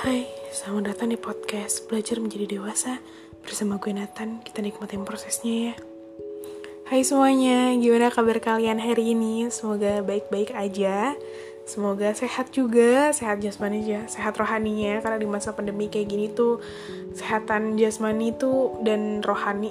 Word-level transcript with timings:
Hai, 0.00 0.24
selamat 0.48 0.96
datang 0.96 1.12
di 1.12 1.20
podcast 1.20 1.84
Belajar 1.84 2.24
Menjadi 2.24 2.56
Dewasa. 2.56 3.04
Bersama 3.44 3.76
gue 3.76 3.92
Nathan, 3.92 4.40
kita 4.40 4.64
nikmatin 4.64 5.04
prosesnya 5.04 5.52
ya. 5.68 5.74
Hai 6.88 7.04
semuanya, 7.04 7.76
gimana 7.76 8.08
kabar 8.08 8.40
kalian 8.40 8.80
hari 8.80 9.12
ini? 9.12 9.52
Semoga 9.52 10.00
baik-baik 10.00 10.56
aja. 10.56 11.12
Semoga 11.68 12.16
sehat 12.16 12.48
juga, 12.48 13.12
sehat 13.12 13.44
jasmani 13.44 13.84
aja, 13.84 14.08
sehat 14.08 14.40
rohaninya 14.40 15.04
Karena 15.04 15.20
di 15.20 15.28
masa 15.28 15.52
pandemi 15.52 15.92
kayak 15.92 16.08
gini 16.08 16.32
tuh 16.32 16.64
Kesehatan 17.12 17.76
jasmani 17.76 18.32
tuh 18.32 18.80
dan 18.80 19.20
rohani 19.20 19.68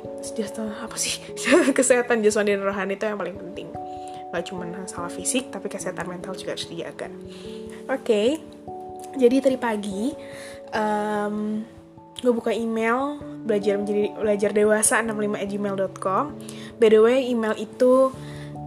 Apa 0.86 0.94
sih? 0.94 1.18
Kesehatan 1.78 2.22
jasmani 2.22 2.54
dan 2.54 2.70
rohani 2.70 3.02
itu 3.02 3.10
yang 3.10 3.18
paling 3.18 3.34
penting. 3.34 3.68
Gak 4.30 4.46
cuma 4.46 4.70
masalah 4.70 5.10
fisik, 5.10 5.50
tapi 5.50 5.74
kesehatan 5.74 6.06
mental 6.06 6.38
juga 6.38 6.54
harus 6.54 6.70
dijaga. 6.70 7.10
Oke, 7.90 7.98
okay 7.98 8.30
jadi 9.20 9.44
tadi 9.44 9.58
pagi 9.60 10.16
um, 10.72 11.60
gue 12.20 12.34
buka 12.36 12.52
email 12.52 13.20
belajar 13.44 13.80
menjadi 13.80 14.16
belajar 14.16 14.50
dewasa 14.56 15.00
65@gmail.com 15.04 16.24
by 16.80 16.88
the 16.88 17.00
way 17.00 17.28
email 17.28 17.56
itu 17.56 18.12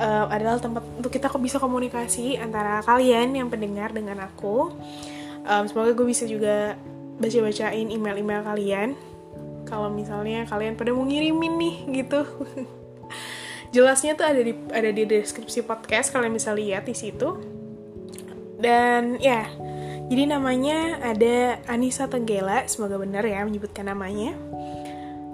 uh, 0.01 0.27
adalah 0.29 0.59
tempat 0.61 0.85
untuk 0.97 1.13
kita 1.13 1.29
kok 1.29 1.43
bisa 1.43 1.61
komunikasi 1.61 2.41
antara 2.41 2.81
kalian 2.85 3.37
yang 3.37 3.49
pendengar 3.53 3.93
dengan 3.93 4.25
aku. 4.25 4.73
Um, 5.43 5.65
semoga 5.67 5.93
gue 5.93 6.07
bisa 6.07 6.25
juga 6.25 6.79
baca-bacain 7.19 7.91
email-email 7.91 8.43
kalian. 8.47 8.89
Kalau 9.67 9.89
misalnya 9.89 10.45
kalian 10.47 10.79
pada 10.79 10.95
mau 10.95 11.05
ngirimin 11.05 11.55
nih 11.59 11.77
gitu. 12.05 12.23
Jelasnya 13.75 14.13
tuh 14.15 14.29
ada 14.29 14.41
di 14.45 14.53
ada 14.69 14.91
di 14.93 15.03
deskripsi 15.09 15.65
podcast 15.65 16.13
kalian 16.13 16.33
bisa 16.37 16.53
lihat 16.53 16.85
di 16.85 16.95
situ. 16.95 17.41
Dan 18.63 19.19
ya 19.19 19.43
yeah, 19.43 19.47
jadi 20.13 20.29
namanya 20.29 21.01
ada 21.01 21.57
Anissa 21.73 22.05
Tenggela, 22.05 22.69
semoga 22.69 23.01
benar 23.01 23.25
ya 23.25 23.49
menyebutkan 23.49 23.89
namanya. 23.89 24.37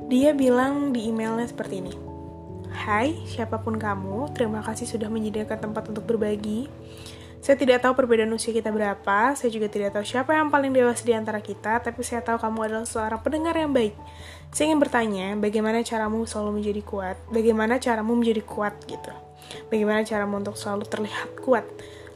Dia 0.06 0.30
bilang 0.38 0.94
di 0.94 1.10
emailnya 1.10 1.50
seperti 1.50 1.82
ini. 1.82 1.98
Hai, 2.70 3.26
siapa 3.26 3.58
pun 3.58 3.74
kamu, 3.74 4.30
terima 4.38 4.62
kasih 4.62 4.86
sudah 4.86 5.10
menyediakan 5.10 5.58
tempat 5.58 5.90
untuk 5.90 6.06
berbagi. 6.06 6.70
Saya 7.42 7.58
tidak 7.58 7.82
tahu 7.82 7.98
perbedaan 7.98 8.30
usia 8.30 8.54
kita 8.54 8.70
berapa, 8.70 9.34
saya 9.34 9.50
juga 9.50 9.66
tidak 9.66 9.98
tahu 9.98 10.06
siapa 10.06 10.38
yang 10.38 10.46
paling 10.46 10.70
dewasa 10.70 11.02
di 11.02 11.10
antara 11.10 11.42
kita, 11.42 11.82
tapi 11.82 12.06
saya 12.06 12.22
tahu 12.22 12.38
kamu 12.38 12.70
adalah 12.70 12.86
seorang 12.86 13.18
pendengar 13.18 13.58
yang 13.58 13.74
baik. 13.74 13.98
Saya 14.54 14.70
ingin 14.70 14.78
bertanya, 14.78 15.34
bagaimana 15.42 15.82
caramu 15.82 16.22
selalu 16.22 16.62
menjadi 16.62 16.86
kuat? 16.86 17.18
Bagaimana 17.34 17.82
caramu 17.82 18.14
menjadi 18.14 18.46
kuat 18.46 18.78
gitu? 18.86 19.10
Bagaimana 19.74 20.06
caramu 20.06 20.38
untuk 20.38 20.54
selalu 20.54 20.86
terlihat 20.86 21.34
kuat? 21.42 21.66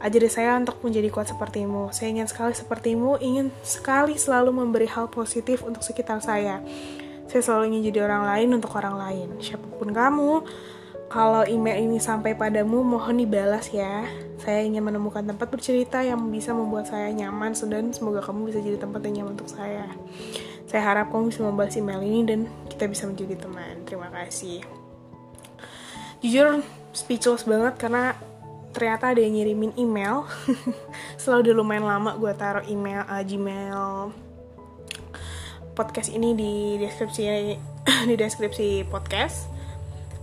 Ajari 0.03 0.27
saya 0.27 0.59
untuk 0.59 0.83
menjadi 0.83 1.07
kuat 1.07 1.31
sepertimu. 1.31 1.95
Saya 1.95 2.11
ingin 2.11 2.27
sekali 2.27 2.51
sepertimu, 2.51 3.23
ingin 3.23 3.55
sekali 3.63 4.19
selalu 4.19 4.51
memberi 4.51 4.83
hal 4.91 5.07
positif 5.07 5.63
untuk 5.63 5.79
sekitar 5.79 6.19
saya. 6.19 6.59
Saya 7.31 7.39
selalu 7.39 7.71
ingin 7.71 7.81
jadi 7.87 8.11
orang 8.11 8.27
lain 8.27 8.49
untuk 8.59 8.75
orang 8.75 8.99
lain. 8.99 9.27
Siapa 9.39 9.63
pun 9.79 9.95
kamu, 9.95 10.43
kalau 11.07 11.47
email 11.47 11.79
ini 11.79 12.03
sampai 12.03 12.35
padamu, 12.35 12.83
mohon 12.83 13.15
dibalas 13.15 13.71
ya. 13.71 14.03
Saya 14.43 14.67
ingin 14.67 14.83
menemukan 14.83 15.23
tempat 15.23 15.47
bercerita 15.47 16.03
yang 16.03 16.19
bisa 16.27 16.51
membuat 16.51 16.91
saya 16.91 17.07
nyaman, 17.07 17.55
dan 17.71 17.95
semoga 17.95 18.19
kamu 18.19 18.51
bisa 18.51 18.59
jadi 18.59 18.75
tempat 18.83 19.07
yang 19.07 19.23
nyaman 19.23 19.39
untuk 19.39 19.55
saya. 19.55 19.87
Saya 20.67 20.83
harap 20.83 21.15
kamu 21.15 21.31
bisa 21.31 21.47
membalas 21.47 21.79
email 21.79 22.03
ini 22.03 22.27
dan 22.27 22.39
kita 22.67 22.91
bisa 22.91 23.07
menjadi 23.07 23.39
teman. 23.39 23.87
Terima 23.87 24.11
kasih. 24.11 24.67
Jujur, 26.19 26.59
speechless 26.91 27.47
banget 27.47 27.79
karena 27.79 28.19
ternyata 28.73 29.13
ada 29.13 29.21
yang 29.21 29.37
ngirimin 29.37 29.77
email. 29.77 30.25
Setelah 31.21 31.45
udah 31.45 31.53
lumayan 31.53 31.85
lama 31.85 32.17
gue 32.17 32.33
taruh 32.33 32.65
email 32.65 33.05
uh, 33.05 33.21
gmail 33.21 34.11
podcast 35.73 36.13
ini 36.13 36.37
di 36.37 36.53
deskripsi 36.81 37.23
di 38.09 38.15
deskripsi 38.17 38.89
podcast. 38.89 39.49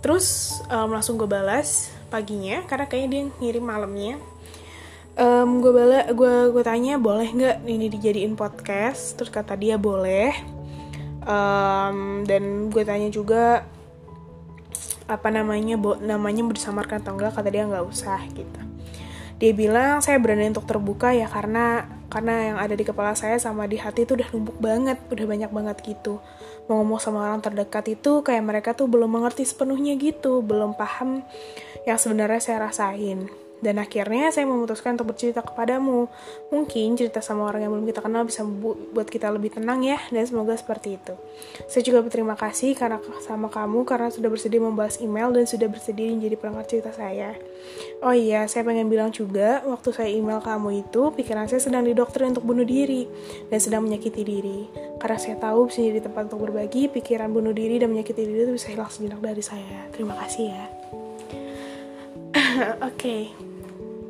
Terus 0.02 0.58
um, 0.66 0.90
langsung 0.90 1.14
gue 1.14 1.30
balas 1.30 1.94
paginya 2.10 2.66
karena 2.66 2.90
kayaknya 2.90 3.08
dia 3.08 3.22
ngirim 3.38 3.64
malamnya. 3.64 4.14
Um, 5.18 5.60
gue 5.60 5.70
bala 5.74 6.10
gue 6.10 6.34
gue 6.54 6.62
tanya 6.64 6.96
boleh 6.96 7.28
nggak 7.30 7.56
ini 7.66 7.86
dijadiin 7.86 8.34
podcast? 8.34 9.14
Terus 9.14 9.30
kata 9.30 9.54
dia 9.54 9.78
boleh. 9.78 10.34
Um, 11.20 12.24
dan 12.24 12.72
gue 12.72 12.82
tanya 12.82 13.12
juga 13.12 13.62
apa 15.10 15.28
namanya 15.34 15.74
namanya 15.98 16.46
mau 16.46 16.54
disamarkan 16.54 17.02
atau 17.02 17.18
enggak 17.18 17.34
kata 17.34 17.48
dia 17.50 17.66
nggak 17.66 17.86
usah 17.86 18.22
gitu. 18.30 18.60
Dia 19.42 19.52
bilang 19.56 19.98
saya 20.04 20.20
berani 20.22 20.52
untuk 20.52 20.68
terbuka 20.68 21.10
ya 21.10 21.26
karena 21.26 21.88
karena 22.06 22.54
yang 22.54 22.58
ada 22.62 22.74
di 22.78 22.84
kepala 22.86 23.18
saya 23.18 23.40
sama 23.42 23.66
di 23.66 23.80
hati 23.80 24.06
itu 24.06 24.14
udah 24.14 24.28
numpuk 24.30 24.58
banget 24.62 24.98
udah 25.10 25.26
banyak 25.26 25.50
banget 25.50 25.76
gitu. 25.82 26.22
Mau 26.70 26.78
ngomong 26.80 27.02
sama 27.02 27.26
orang 27.26 27.42
terdekat 27.42 27.90
itu 27.90 28.22
kayak 28.22 28.46
mereka 28.46 28.70
tuh 28.78 28.86
belum 28.86 29.10
mengerti 29.10 29.42
sepenuhnya 29.42 29.98
gitu 29.98 30.38
belum 30.46 30.78
paham 30.78 31.26
yang 31.88 31.98
sebenarnya 31.98 32.38
saya 32.38 32.70
rasain 32.70 33.49
dan 33.60 33.76
akhirnya 33.76 34.32
saya 34.32 34.48
memutuskan 34.48 34.96
untuk 34.96 35.12
bercerita 35.12 35.44
kepadamu. 35.44 36.08
Mungkin 36.48 36.96
cerita 36.96 37.20
sama 37.20 37.48
orang 37.48 37.68
yang 37.68 37.72
belum 37.76 37.86
kita 37.88 38.00
kenal 38.00 38.24
bisa 38.24 38.44
buat 38.44 39.08
kita 39.08 39.28
lebih 39.28 39.56
tenang 39.60 39.84
ya, 39.84 40.00
dan 40.08 40.24
semoga 40.24 40.56
seperti 40.56 40.96
itu. 40.96 41.14
Saya 41.68 41.82
juga 41.84 42.00
berterima 42.00 42.34
kasih 42.36 42.72
karena 42.72 42.98
sama 43.20 43.52
kamu 43.52 43.84
karena 43.84 44.08
sudah 44.08 44.32
bersedia 44.32 44.60
membalas 44.60 44.98
email 44.98 45.28
dan 45.32 45.44
sudah 45.44 45.68
bersedia 45.68 46.08
menjadi 46.12 46.36
pendengar 46.40 46.64
cerita 46.66 46.90
saya. 46.96 47.36
Oh 48.00 48.16
iya, 48.16 48.48
saya 48.48 48.64
pengen 48.64 48.88
bilang 48.88 49.12
juga, 49.12 49.60
waktu 49.68 49.92
saya 49.92 50.08
email 50.08 50.40
kamu 50.40 50.88
itu, 50.88 51.12
pikiran 51.12 51.44
saya 51.46 51.60
sedang 51.60 51.84
didoktrin 51.84 52.32
untuk 52.32 52.48
bunuh 52.48 52.64
diri 52.64 53.04
dan 53.52 53.60
sedang 53.60 53.84
menyakiti 53.84 54.24
diri. 54.24 54.72
Karena 54.96 55.20
saya 55.20 55.36
tahu 55.36 55.68
bisa 55.68 55.84
jadi 55.84 56.00
tempat 56.00 56.32
untuk 56.32 56.48
berbagi, 56.48 56.88
pikiran 56.88 57.28
bunuh 57.28 57.52
diri 57.52 57.76
dan 57.76 57.92
menyakiti 57.92 58.24
diri 58.24 58.48
itu 58.48 58.52
bisa 58.56 58.72
hilang 58.72 58.88
sejenak 58.88 59.20
dari 59.20 59.44
saya. 59.44 59.84
Terima 59.92 60.16
kasih 60.16 60.44
ya. 60.48 60.64
Oke. 62.88 62.88
okay 62.88 63.49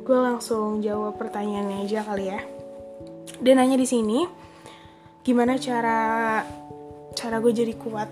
gue 0.01 0.17
langsung 0.17 0.81
jawab 0.81 1.13
pertanyaannya 1.21 1.85
aja 1.85 2.01
kali 2.01 2.25
ya. 2.33 2.41
Dia 3.37 3.53
nanya 3.53 3.77
di 3.77 3.85
sini, 3.85 4.25
gimana 5.21 5.61
cara 5.61 6.41
cara 7.13 7.37
gue 7.37 7.53
jadi 7.53 7.77
kuat? 7.77 8.09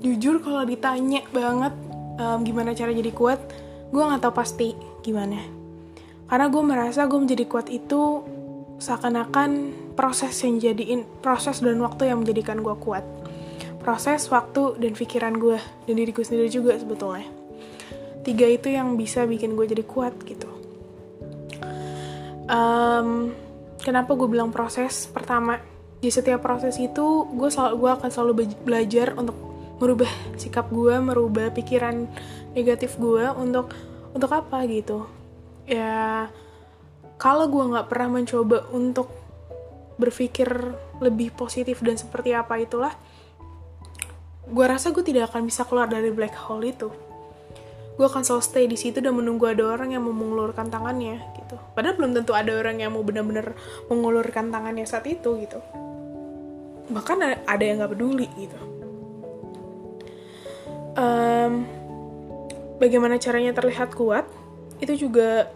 Jujur 0.00 0.38
kalau 0.38 0.62
ditanya 0.62 1.26
banget 1.34 1.74
um, 2.22 2.46
gimana 2.46 2.78
cara 2.78 2.94
jadi 2.94 3.10
kuat, 3.10 3.42
gue 3.90 4.02
nggak 4.02 4.22
tahu 4.22 4.34
pasti 4.38 4.78
gimana. 5.02 5.42
Karena 6.30 6.46
gue 6.46 6.62
merasa 6.62 7.10
gue 7.10 7.18
menjadi 7.18 7.44
kuat 7.50 7.66
itu 7.74 8.22
seakan-akan 8.78 9.74
proses 9.98 10.32
yang 10.46 10.62
jadiin 10.62 11.02
proses 11.18 11.58
dan 11.58 11.82
waktu 11.82 12.06
yang 12.06 12.22
menjadikan 12.22 12.62
gue 12.62 12.74
kuat. 12.78 13.02
Proses, 13.82 14.28
waktu, 14.30 14.76
dan 14.78 14.92
pikiran 14.92 15.34
gue 15.40 15.58
dan 15.58 15.94
diri 15.96 16.12
gue 16.14 16.22
sendiri 16.22 16.46
juga 16.52 16.78
sebetulnya. 16.78 17.26
Tiga 18.22 18.46
itu 18.46 18.70
yang 18.70 18.94
bisa 18.94 19.24
bikin 19.24 19.56
gue 19.56 19.66
jadi 19.66 19.82
kuat 19.82 20.12
gitu 20.22 20.39
um, 22.50 23.30
kenapa 23.80 24.12
gue 24.18 24.28
bilang 24.28 24.50
proses? 24.50 25.06
Pertama 25.06 25.62
di 26.00 26.10
setiap 26.10 26.42
proses 26.42 26.76
itu 26.80 27.28
gue 27.30 27.48
selalu 27.52 27.74
gue 27.78 27.90
akan 27.92 28.10
selalu 28.10 28.32
belajar 28.64 29.12
untuk 29.14 29.36
merubah 29.80 30.08
sikap 30.40 30.68
gue 30.68 30.96
merubah 31.00 31.52
pikiran 31.52 32.08
negatif 32.52 32.98
gue 32.98 33.30
untuk 33.38 33.72
untuk 34.12 34.30
apa 34.34 34.66
gitu. 34.66 35.06
Ya 35.64 36.28
kalau 37.20 37.46
gue 37.48 37.64
nggak 37.76 37.88
pernah 37.88 38.20
mencoba 38.20 38.68
untuk 38.72 39.12
berpikir 40.00 40.48
lebih 41.04 41.36
positif 41.36 41.84
dan 41.84 42.00
seperti 42.00 42.32
apa 42.32 42.56
itulah 42.56 42.96
gue 44.48 44.64
rasa 44.66 44.90
gue 44.90 45.04
tidak 45.04 45.30
akan 45.30 45.46
bisa 45.46 45.68
keluar 45.68 45.86
dari 45.86 46.08
black 46.08 46.32
hole 46.34 46.64
itu 46.64 46.88
gue 48.00 48.08
akan 48.08 48.24
selalu 48.24 48.40
stay 48.40 48.64
di 48.64 48.80
situ 48.80 49.04
dan 49.04 49.12
menunggu 49.12 49.44
ada 49.44 49.76
orang 49.76 49.92
yang 49.92 50.00
mau 50.00 50.16
mengulurkan 50.16 50.72
tangannya 50.72 51.20
gitu. 51.36 51.60
Padahal 51.76 52.00
belum 52.00 52.16
tentu 52.16 52.32
ada 52.32 52.48
orang 52.56 52.80
yang 52.80 52.96
mau 52.96 53.04
benar-benar 53.04 53.52
mengulurkan 53.92 54.48
tangannya 54.48 54.88
saat 54.88 55.04
itu 55.04 55.36
gitu. 55.36 55.60
Bahkan 56.88 57.44
ada 57.44 57.60
yang 57.60 57.84
nggak 57.84 57.92
peduli 57.92 58.24
gitu. 58.40 58.56
Um, 60.96 61.68
bagaimana 62.80 63.20
caranya 63.20 63.52
terlihat 63.52 63.92
kuat 63.92 64.24
itu 64.80 65.04
juga 65.04 65.52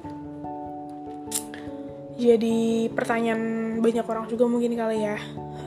jadi 2.20 2.92
pertanyaan 2.92 3.80
banyak 3.80 4.04
orang 4.04 4.28
juga 4.28 4.44
mungkin 4.44 4.76
kali 4.76 5.00
ya. 5.00 5.16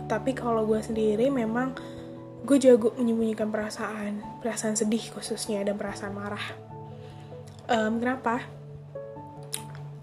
Tapi 0.06 0.38
kalau 0.38 0.62
gue 0.69 0.77
sendiri 0.77 1.33
memang 1.33 1.73
gue 2.45 2.57
jago 2.62 2.94
menyembunyikan 3.01 3.50
perasaan 3.50 4.21
perasaan 4.45 4.77
sedih 4.77 5.09
khususnya 5.09 5.65
dan 5.65 5.73
perasaan 5.73 6.13
marah 6.13 6.66
um, 7.71 7.93
kenapa? 7.99 8.43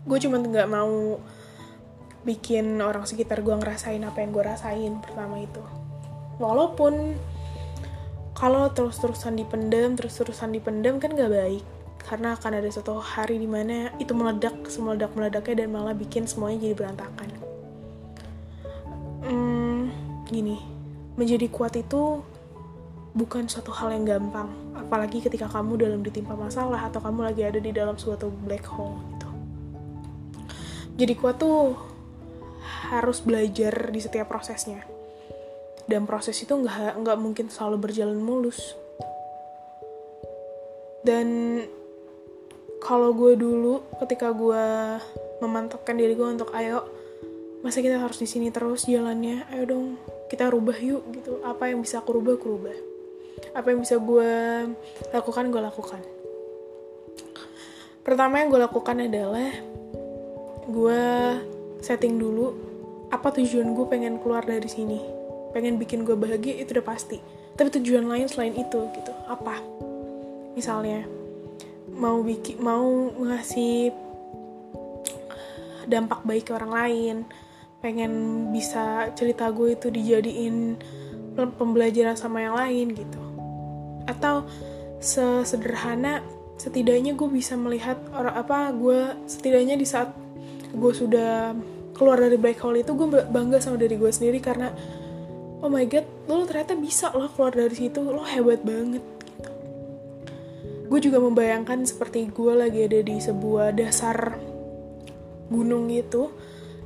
Gue 0.04 0.18
cuma 0.20 0.40
nggak 0.40 0.68
mau 0.68 1.18
bikin 2.24 2.80
orang 2.80 3.04
sekitar 3.04 3.44
gue 3.44 3.52
ngerasain 3.52 4.00
apa 4.00 4.24
yang 4.24 4.30
gue 4.32 4.44
rasain 4.44 4.92
pertama 5.00 5.40
itu. 5.40 5.60
Walaupun 6.40 7.16
kalau 8.34 8.72
terus-terusan 8.72 9.38
dipendam 9.38 9.94
terus-terusan 9.94 10.50
dipendam 10.52 10.98
kan 10.98 11.12
gak 11.14 11.30
baik. 11.30 11.64
Karena 12.04 12.36
akan 12.36 12.60
ada 12.60 12.68
suatu 12.68 13.00
hari 13.00 13.40
di 13.40 13.48
mana 13.48 13.88
itu 13.96 14.12
meledak 14.12 14.68
semeledak 14.68 15.16
meledaknya 15.16 15.64
dan 15.64 15.68
malah 15.72 15.96
bikin 15.96 16.28
semuanya 16.28 16.68
jadi 16.68 16.76
berantakan. 16.76 17.28
Hmm, 19.24 19.88
gini 20.28 20.60
menjadi 21.14 21.46
kuat 21.48 21.78
itu 21.78 22.20
bukan 23.14 23.46
suatu 23.46 23.70
hal 23.70 23.94
yang 23.94 24.04
gampang 24.04 24.50
apalagi 24.74 25.22
ketika 25.22 25.46
kamu 25.46 25.78
dalam 25.78 26.02
ditimpa 26.02 26.34
masalah 26.34 26.90
atau 26.90 26.98
kamu 26.98 27.30
lagi 27.30 27.46
ada 27.46 27.62
di 27.62 27.70
dalam 27.70 27.94
suatu 27.94 28.26
black 28.28 28.66
hole 28.66 28.98
gitu. 29.14 29.28
Jadi 30.94 31.12
kuat 31.18 31.38
tuh 31.38 31.74
harus 32.90 33.18
belajar 33.22 33.90
di 33.90 33.98
setiap 34.02 34.30
prosesnya. 34.30 34.82
Dan 35.84 36.06
proses 36.06 36.38
itu 36.38 36.54
nggak 36.54 37.00
nggak 37.02 37.18
mungkin 37.18 37.46
selalu 37.50 37.88
berjalan 37.90 38.18
mulus. 38.18 38.74
Dan 41.04 41.60
kalau 42.78 43.10
gue 43.12 43.36
dulu 43.36 43.82
ketika 44.04 44.30
gue 44.32 44.64
memantapkan 45.42 45.98
diri 45.98 46.16
gue 46.16 46.28
untuk 46.28 46.54
ayo 46.56 46.86
masa 47.60 47.80
kita 47.80 48.00
harus 48.00 48.22
di 48.22 48.28
sini 48.30 48.48
terus 48.54 48.86
jalannya? 48.86 49.50
Ayo 49.50 49.64
dong 49.66 49.86
kita 50.30 50.46
rubah 50.48 50.78
yuk 50.78 51.02
gitu. 51.10 51.42
Apa 51.42 51.74
yang 51.74 51.82
bisa 51.82 52.00
aku 52.00 52.16
rubah 52.16 52.38
aku 52.38 52.48
rubah 52.54 52.93
apa 53.54 53.70
yang 53.70 53.80
bisa 53.82 53.98
gue 54.02 54.32
lakukan 55.14 55.44
gue 55.50 55.62
lakukan. 55.62 56.02
Pertama 58.04 58.42
yang 58.42 58.52
gue 58.52 58.60
lakukan 58.60 59.00
adalah 59.00 59.50
gue 60.68 61.02
setting 61.80 62.20
dulu 62.20 62.52
apa 63.08 63.32
tujuan 63.32 63.72
gue 63.72 63.86
pengen 63.88 64.20
keluar 64.20 64.44
dari 64.44 64.66
sini. 64.68 65.00
Pengen 65.56 65.78
bikin 65.78 66.02
gue 66.04 66.18
bahagia 66.18 66.60
itu 66.60 66.76
udah 66.76 66.84
pasti. 66.84 67.22
Tapi 67.54 67.70
tujuan 67.80 68.04
lain 68.10 68.26
selain 68.28 68.52
itu 68.52 68.80
gitu. 68.92 69.12
Apa? 69.30 69.62
Misalnya 70.58 71.06
mau 71.94 72.20
bikin 72.20 72.58
mau 72.60 73.08
ngasih 73.14 73.94
dampak 75.86 76.26
baik 76.28 76.50
ke 76.50 76.52
orang 76.52 76.72
lain. 76.74 77.16
Pengen 77.80 78.12
bisa 78.52 79.08
cerita 79.16 79.48
gue 79.48 79.78
itu 79.78 79.88
dijadiin 79.88 80.76
pembelajaran 81.34 82.18
sama 82.18 82.44
yang 82.44 82.56
lain 82.56 82.92
gitu 82.92 83.23
atau 84.04 84.44
sesederhana 85.00 86.24
setidaknya 86.56 87.18
gue 87.18 87.28
bisa 87.28 87.58
melihat 87.58 87.98
orang 88.14 88.34
apa 88.38 88.58
gue 88.72 89.00
setidaknya 89.26 89.74
di 89.74 89.86
saat 89.86 90.14
gue 90.74 90.92
sudah 90.94 91.54
keluar 91.94 92.18
dari 92.18 92.40
black 92.40 92.62
hole 92.62 92.82
itu 92.82 92.94
gue 92.94 93.06
bangga 93.30 93.62
sama 93.62 93.78
diri 93.78 93.98
gue 93.98 94.10
sendiri 94.10 94.38
karena 94.42 94.70
oh 95.62 95.70
my 95.70 95.86
god 95.86 96.06
lo 96.26 96.44
ternyata 96.46 96.74
bisa 96.78 97.10
loh 97.14 97.30
keluar 97.30 97.54
dari 97.54 97.74
situ 97.74 98.02
lo 98.02 98.22
hebat 98.26 98.62
banget 98.62 99.02
gitu. 99.02 99.50
gue 100.90 101.00
juga 101.10 101.18
membayangkan 101.22 101.86
seperti 101.86 102.30
gue 102.30 102.52
lagi 102.54 102.86
ada 102.86 103.00
di 103.02 103.16
sebuah 103.18 103.74
dasar 103.74 104.38
gunung 105.50 105.90
gitu 105.92 106.34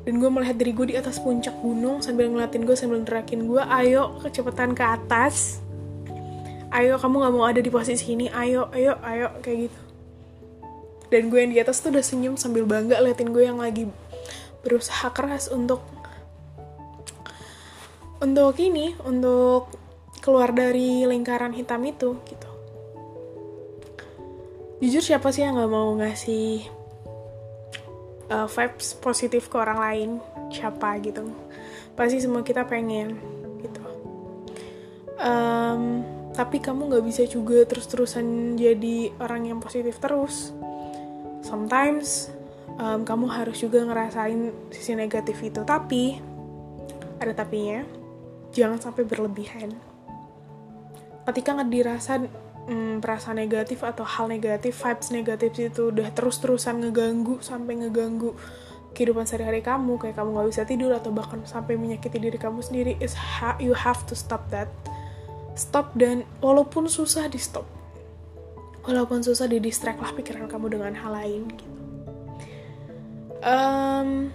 dan 0.05 0.21
gue 0.21 0.31
melihat 0.33 0.57
diri 0.57 0.73
gue 0.73 0.87
di 0.93 0.97
atas 0.97 1.21
puncak 1.21 1.55
gunung 1.61 2.01
sambil 2.01 2.33
ngeliatin 2.33 2.65
gue 2.65 2.77
sambil 2.77 3.05
nerakin 3.05 3.45
gue 3.45 3.61
ayo 3.61 4.17
kecepatan 4.25 4.73
ke 4.73 4.85
atas 4.85 5.61
ayo 6.75 7.01
kamu 7.01 7.15
nggak 7.25 7.35
mau 7.35 7.47
ada 7.49 7.61
di 7.61 7.71
posisi 7.73 8.15
ini. 8.15 8.27
Ayo 8.29 8.69
ayo 8.73 8.99
ayo 9.03 9.33
kayak 9.41 9.69
gitu. 9.69 9.81
Dan 11.09 11.33
gue 11.33 11.41
yang 11.41 11.53
di 11.57 11.61
atas 11.61 11.81
tuh 11.81 11.89
udah 11.89 12.05
senyum 12.05 12.37
sambil 12.37 12.69
bangga 12.69 13.01
liatin 13.01 13.33
gue 13.33 13.45
yang 13.49 13.57
lagi 13.57 13.89
berusaha 14.61 15.09
keras 15.17 15.49
untuk 15.49 15.81
untuk 18.21 18.59
ini 18.61 18.93
untuk 19.07 19.73
keluar 20.21 20.53
dari 20.53 21.07
lingkaran 21.09 21.55
hitam 21.55 21.81
itu 21.87 22.19
gitu. 22.29 22.51
Jujur 24.79 25.03
siapa 25.03 25.33
sih 25.33 25.43
yang 25.43 25.57
nggak 25.59 25.73
mau 25.73 25.91
ngasih 25.97 26.67
uh, 28.31 28.47
vibes 28.47 28.95
positif 28.99 29.49
ke 29.49 29.57
orang 29.57 29.79
lain? 29.81 30.11
Siapa 30.53 31.01
gitu. 31.01 31.25
Pasti 31.97 32.21
semua 32.21 32.45
kita 32.45 32.69
pengen 32.69 33.17
gitu. 33.65 33.83
Um, 35.19 36.05
tapi 36.39 36.63
kamu 36.63 36.87
nggak 36.87 37.03
bisa 37.03 37.27
juga 37.27 37.67
terus-terusan 37.67 38.55
jadi 38.55 39.11
orang 39.19 39.51
yang 39.51 39.59
positif 39.59 39.99
terus. 39.99 40.55
Sometimes 41.43 42.31
um, 42.79 43.03
kamu 43.03 43.27
harus 43.27 43.59
juga 43.59 43.83
ngerasain 43.83 44.55
sisi 44.71 44.95
negatif 44.95 45.43
itu. 45.43 45.67
Tapi 45.67 46.23
ada 47.19 47.35
tapinya 47.35 47.83
jangan 48.55 48.79
sampai 48.79 49.03
berlebihan. 49.03 49.75
Ketika 51.27 51.59
dirasa 51.67 52.23
um, 52.71 53.03
perasaan 53.03 53.43
negatif 53.43 53.83
atau 53.83 54.07
hal 54.07 54.31
negatif 54.31 54.79
vibes 54.79 55.11
negatif 55.11 55.51
itu 55.59 55.91
udah 55.91 56.15
terus-terusan 56.15 56.87
ngeganggu 56.87 57.43
sampai 57.43 57.83
ngeganggu 57.83 58.39
kehidupan 58.95 59.27
sehari-hari 59.27 59.59
kamu. 59.59 59.99
Kayak 59.99 60.23
kamu 60.23 60.39
nggak 60.39 60.49
bisa 60.55 60.63
tidur 60.63 60.95
atau 60.95 61.11
bahkan 61.11 61.43
sampai 61.51 61.75
menyakiti 61.75 62.23
diri 62.23 62.39
kamu 62.39 62.63
sendiri. 62.63 62.95
Is 63.03 63.19
you 63.59 63.75
have 63.75 64.07
to 64.07 64.15
stop 64.15 64.47
that 64.55 64.71
stop 65.59 65.93
dan 65.99 66.23
walaupun 66.39 66.87
susah 66.87 67.27
di 67.27 67.37
stop. 67.37 67.67
Walaupun 68.87 69.21
susah 69.21 69.51
di 69.51 69.59
distract 69.61 70.01
lah 70.01 70.15
pikiran 70.15 70.49
kamu 70.49 70.79
dengan 70.79 70.95
hal 70.97 71.13
lain 71.13 71.51
gitu. 71.51 71.67
Um, 73.43 74.33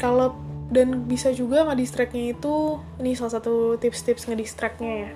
kalau 0.00 0.34
dan 0.72 1.04
bisa 1.04 1.28
juga 1.36 1.68
ngedistractnya 1.68 2.32
itu 2.32 2.80
ini 2.96 3.12
salah 3.12 3.38
satu 3.38 3.76
tips-tips 3.76 4.26
ngedistractnya 4.26 4.92
ya. 5.06 5.10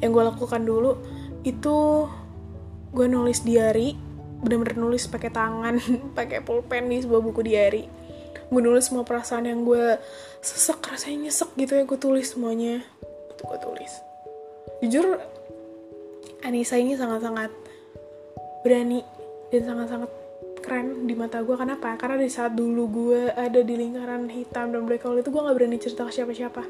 Yang 0.00 0.10
gue 0.14 0.24
lakukan 0.30 0.62
dulu 0.62 0.96
itu 1.42 2.08
gue 2.94 3.06
nulis 3.10 3.42
diary 3.42 3.98
bener-bener 4.38 4.76
nulis 4.76 5.10
pakai 5.10 5.34
tangan 5.34 5.82
pakai 6.18 6.40
pulpen 6.46 6.86
di 6.88 7.02
sebuah 7.02 7.20
buku 7.20 7.42
diary. 7.42 7.84
Gue 8.48 8.62
nulis 8.62 8.86
semua 8.86 9.02
perasaan 9.02 9.50
yang 9.50 9.66
gue 9.66 9.98
sesek 10.44 10.78
rasanya 10.86 11.28
nyesek 11.28 11.50
gitu 11.58 11.74
ya 11.74 11.82
gue 11.82 11.98
tulis 11.98 12.30
semuanya 12.30 12.86
itu 13.44 13.52
gue 13.52 13.58
tulis. 13.60 13.92
Jujur 14.80 15.20
Anissa 16.48 16.80
ini 16.80 16.96
sangat-sangat 16.96 17.52
berani 18.64 19.04
dan 19.52 19.62
sangat-sangat 19.68 20.10
keren 20.64 21.04
di 21.04 21.12
mata 21.12 21.44
gue 21.44 21.52
kenapa? 21.52 21.92
Karena 22.00 22.16
di 22.16 22.32
saat 22.32 22.56
dulu 22.56 22.88
gue 22.88 23.28
ada 23.36 23.60
di 23.60 23.74
lingkaran 23.76 24.32
hitam 24.32 24.72
dan 24.72 24.88
black 24.88 25.04
hole 25.04 25.20
itu 25.20 25.28
gue 25.28 25.44
nggak 25.44 25.56
berani 25.56 25.76
cerita 25.76 26.08
ke 26.08 26.12
siapa-siapa. 26.16 26.64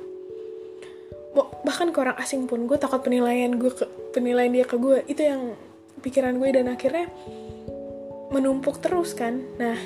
Bahkan 1.65 1.95
ke 1.95 1.99
orang 2.03 2.19
asing 2.19 2.51
pun 2.51 2.67
gue 2.67 2.75
takut 2.75 3.03
penilaian 3.07 3.55
gue 3.55 3.71
ke, 3.71 3.87
penilaian 4.11 4.51
dia 4.51 4.67
ke 4.67 4.75
gue 4.79 5.07
itu 5.07 5.23
yang 5.23 5.55
pikiran 6.03 6.39
gue 6.43 6.51
dan 6.51 6.67
akhirnya 6.71 7.07
menumpuk 8.35 8.83
terus 8.83 9.15
kan. 9.15 9.43
Nah 9.59 9.79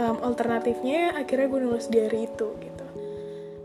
um, 0.00 0.16
alternatifnya 0.24 1.12
akhirnya 1.16 1.46
gue 1.48 1.60
nulis 1.60 1.88
diary 1.92 2.24
itu 2.28 2.48
gitu. 2.56 2.86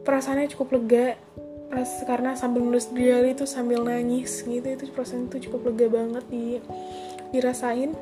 Perasaannya 0.04 0.52
cukup 0.52 0.80
lega 0.80 1.20
pas 1.70 1.90
karena 2.04 2.34
sambil 2.34 2.66
nulis 2.66 2.90
diary 2.90 3.38
itu 3.38 3.46
sambil 3.46 3.86
nangis 3.86 4.42
gitu 4.42 4.66
itu 4.66 4.90
perasaan 4.90 5.30
itu 5.30 5.50
cukup 5.50 5.70
lega 5.70 5.88
banget 5.90 6.26
di 6.28 6.46
dirasain. 7.30 7.94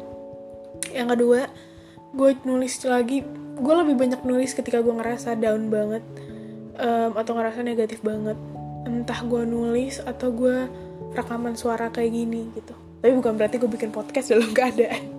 Yang 0.96 1.08
kedua 1.16 1.40
gue 2.16 2.32
nulis 2.48 2.74
lagi 2.88 3.28
gue 3.58 3.76
lebih 3.84 3.96
banyak 4.00 4.22
nulis 4.24 4.56
ketika 4.56 4.80
gue 4.80 4.94
ngerasa 4.96 5.36
down 5.36 5.68
banget 5.68 6.04
um, 6.80 7.12
atau 7.20 7.36
ngerasa 7.36 7.60
negatif 7.62 8.00
banget. 8.00 8.40
Entah 8.88 9.20
gue 9.28 9.44
nulis 9.44 10.00
atau 10.00 10.32
gue 10.32 10.72
rekaman 11.12 11.60
suara 11.60 11.92
kayak 11.92 12.12
gini 12.16 12.48
gitu. 12.56 12.72
Tapi 13.04 13.12
bukan 13.20 13.36
berarti 13.36 13.60
gue 13.60 13.68
bikin 13.68 13.92
podcast 13.92 14.32
dalam 14.32 14.50
keadaan 14.58 15.18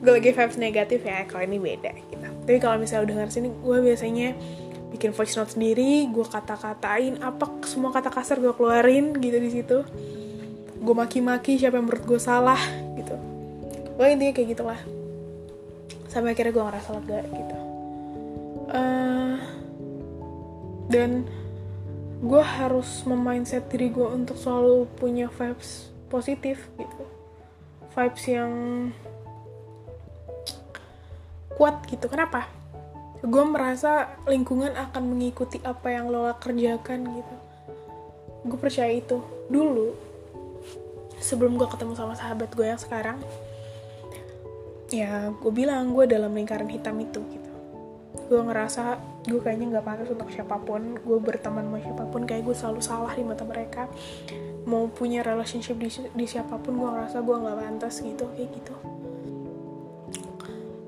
gue 0.00 0.12
lagi 0.16 0.32
vibes 0.32 0.56
negatif 0.56 1.04
ya 1.04 1.28
kalau 1.28 1.44
ini 1.44 1.60
beda 1.60 1.92
gitu. 1.92 2.24
Tapi 2.24 2.58
kalau 2.58 2.80
misalnya 2.80 3.04
udah 3.04 3.14
denger 3.20 3.30
sini 3.30 3.48
gue 3.52 3.78
biasanya 3.84 4.28
bikin 4.90 5.14
voice 5.14 5.38
note 5.38 5.54
sendiri 5.54 6.10
gue 6.10 6.26
kata-katain 6.26 7.22
apa 7.22 7.46
semua 7.62 7.94
kata 7.94 8.10
kasar 8.10 8.42
gue 8.42 8.50
keluarin 8.52 9.14
gitu 9.16 9.38
di 9.38 9.50
situ. 9.50 9.78
Gue 10.80 10.94
maki-maki 10.96 11.56
siapa 11.56 11.78
yang 11.78 11.86
menurut 11.86 12.04
gue 12.04 12.20
salah 12.20 12.60
gitu. 12.98 13.14
Gue 13.94 14.06
intinya 14.10 14.34
kayak 14.34 14.48
gitulah. 14.58 14.80
Sampai 16.10 16.34
akhirnya 16.34 16.52
gue 16.52 16.64
ngerasa 16.66 16.88
lega 16.98 17.20
gitu. 17.30 17.56
Uh, 18.70 19.36
dan 20.90 21.26
gue 22.20 22.42
harus 22.42 23.06
memindset 23.06 23.70
diri 23.70 23.88
gue 23.88 24.04
untuk 24.04 24.36
selalu 24.36 24.90
punya 24.98 25.30
vibes 25.30 25.94
positif 26.10 26.66
gitu. 26.74 27.04
Vibes 27.94 28.24
yang 28.26 28.52
kuat 31.54 31.84
gitu. 31.86 32.10
Kenapa 32.10 32.59
gue 33.20 33.44
merasa 33.44 34.16
lingkungan 34.24 34.72
akan 34.72 35.12
mengikuti 35.12 35.60
apa 35.60 35.92
yang 35.92 36.08
lo 36.08 36.32
kerjakan 36.40 37.04
gitu. 37.20 37.36
Gue 38.48 38.58
percaya 38.58 38.92
itu. 38.92 39.20
Dulu 39.52 39.92
sebelum 41.20 41.60
gue 41.60 41.68
ketemu 41.68 41.92
sama 41.92 42.16
sahabat 42.16 42.48
gue 42.56 42.64
yang 42.64 42.80
sekarang 42.80 43.20
ya 44.90 45.30
gue 45.30 45.52
bilang 45.52 45.92
gue 45.92 46.08
dalam 46.08 46.32
lingkaran 46.32 46.66
hitam 46.66 46.96
itu 46.98 47.20
gitu. 47.28 47.50
Gue 48.26 48.40
ngerasa 48.40 48.96
gue 49.28 49.38
kayaknya 49.38 49.78
nggak 49.78 49.84
pantas 49.84 50.08
untuk 50.08 50.32
siapa 50.32 50.56
pun 50.56 50.96
gue 50.96 51.18
berteman 51.20 51.68
sama 51.68 51.78
siapa 51.78 52.04
pun 52.08 52.24
kayak 52.24 52.42
gue 52.48 52.56
selalu 52.56 52.80
salah 52.80 53.12
di 53.12 53.22
mata 53.22 53.44
mereka. 53.44 53.86
Mau 54.64 54.88
punya 54.88 55.20
relationship 55.20 55.76
di, 55.76 55.92
di 55.92 56.26
siapa 56.26 56.56
pun 56.56 56.80
gue 56.80 56.88
ngerasa 56.88 57.20
gue 57.20 57.36
nggak 57.36 57.58
pantas 57.60 57.94
gitu 58.00 58.24
kayak 58.32 58.50
gitu. 58.50 58.74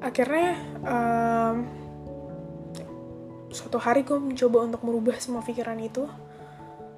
Akhirnya 0.02 0.58
um, 0.82 1.81
suatu 3.52 3.76
hari 3.76 4.02
gue 4.02 4.16
mencoba 4.16 4.64
untuk 4.64 4.82
merubah 4.82 5.16
semua 5.20 5.44
pikiran 5.44 5.76
itu. 5.78 6.08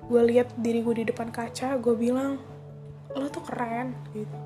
Gue 0.06 0.22
lihat 0.22 0.54
diri 0.54 0.80
gue 0.80 1.02
di 1.02 1.04
depan 1.10 1.34
kaca 1.34 1.76
gue 1.76 1.94
bilang 1.98 2.38
lo 3.14 3.26
tuh 3.28 3.42
keren 3.42 3.92
gitu. 4.14 4.38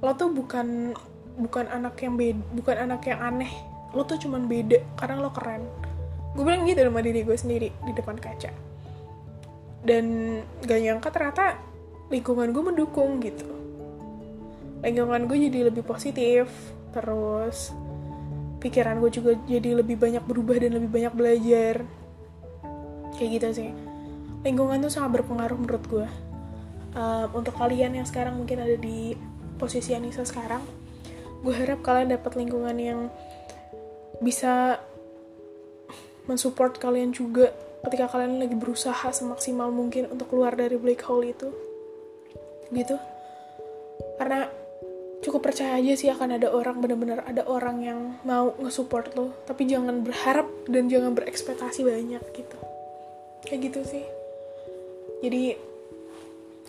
Lo 0.00 0.16
tuh 0.16 0.32
bukan 0.32 0.96
bukan 1.36 1.64
anak 1.68 2.00
yang 2.00 2.16
beda 2.16 2.40
bukan 2.56 2.76
anak 2.88 3.02
yang 3.04 3.20
aneh. 3.20 3.52
Lo 3.92 4.08
tuh 4.08 4.16
cuman 4.16 4.48
beda 4.48 4.80
karena 4.96 5.20
lo 5.20 5.30
keren. 5.30 5.62
Gue 6.32 6.44
bilang 6.46 6.64
gitu 6.64 6.80
sama 6.80 7.04
diri 7.04 7.20
gue 7.22 7.36
sendiri 7.36 7.68
di 7.68 7.92
depan 7.92 8.16
kaca. 8.16 8.50
Dan 9.80 10.04
gak 10.64 10.80
nyangka 10.80 11.08
ternyata 11.12 11.56
lingkungan 12.08 12.52
gue 12.52 12.62
mendukung 12.64 13.20
gitu. 13.20 13.48
Lingkungan 14.80 15.28
gue 15.28 15.36
jadi 15.50 15.68
lebih 15.68 15.84
positif 15.84 16.48
terus 16.90 17.70
pikiran 18.60 19.00
gue 19.00 19.10
juga 19.10 19.32
jadi 19.48 19.80
lebih 19.80 19.96
banyak 19.96 20.22
berubah 20.28 20.60
dan 20.60 20.76
lebih 20.76 20.90
banyak 20.92 21.12
belajar. 21.16 21.74
Kayak 23.16 23.30
gitu 23.40 23.48
sih. 23.64 23.70
Lingkungan 24.44 24.80
tuh 24.84 24.92
sangat 24.92 25.20
berpengaruh 25.20 25.56
menurut 25.56 25.84
gue 25.88 26.06
um, 26.96 27.28
untuk 27.36 27.54
kalian 27.56 27.96
yang 27.96 28.06
sekarang 28.06 28.38
mungkin 28.38 28.62
ada 28.62 28.76
di 28.76 29.14
posisi 29.60 29.92
Anissa 29.92 30.24
sekarang 30.24 30.64
gue 31.40 31.54
harap 31.56 31.80
kalian 31.80 32.12
dapat 32.12 32.36
lingkungan 32.36 32.76
yang 32.76 33.00
bisa 34.20 34.76
mensupport 36.28 36.76
kalian 36.76 37.16
juga 37.16 37.48
ketika 37.88 38.12
kalian 38.12 38.36
lagi 38.36 38.52
berusaha 38.52 39.08
semaksimal 39.08 39.72
mungkin 39.72 40.12
untuk 40.12 40.28
keluar 40.36 40.52
dari 40.52 40.76
black 40.76 41.00
hole 41.08 41.32
itu. 41.32 41.48
Gitu. 42.68 42.92
Karena 44.20 44.52
cukup 45.20 45.52
percaya 45.52 45.76
aja 45.76 45.92
sih 45.96 46.08
akan 46.08 46.40
ada 46.40 46.48
orang 46.48 46.80
benar-benar 46.80 47.28
ada 47.28 47.44
orang 47.44 47.84
yang 47.84 48.00
mau 48.24 48.56
nge-support 48.56 49.12
lo. 49.16 49.36
Tapi 49.44 49.68
jangan 49.68 50.00
berharap 50.00 50.48
dan 50.64 50.88
jangan 50.88 51.12
berekspektasi 51.12 51.84
banyak 51.84 52.24
gitu. 52.32 52.58
Kayak 53.44 53.60
gitu 53.70 53.80
sih. 53.84 54.04
Jadi 55.20 55.52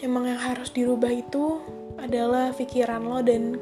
emang 0.04 0.28
yang 0.28 0.40
harus 0.40 0.76
dirubah 0.76 1.12
itu 1.12 1.64
adalah 1.96 2.52
pikiran 2.52 3.00
lo 3.00 3.24
dan 3.24 3.56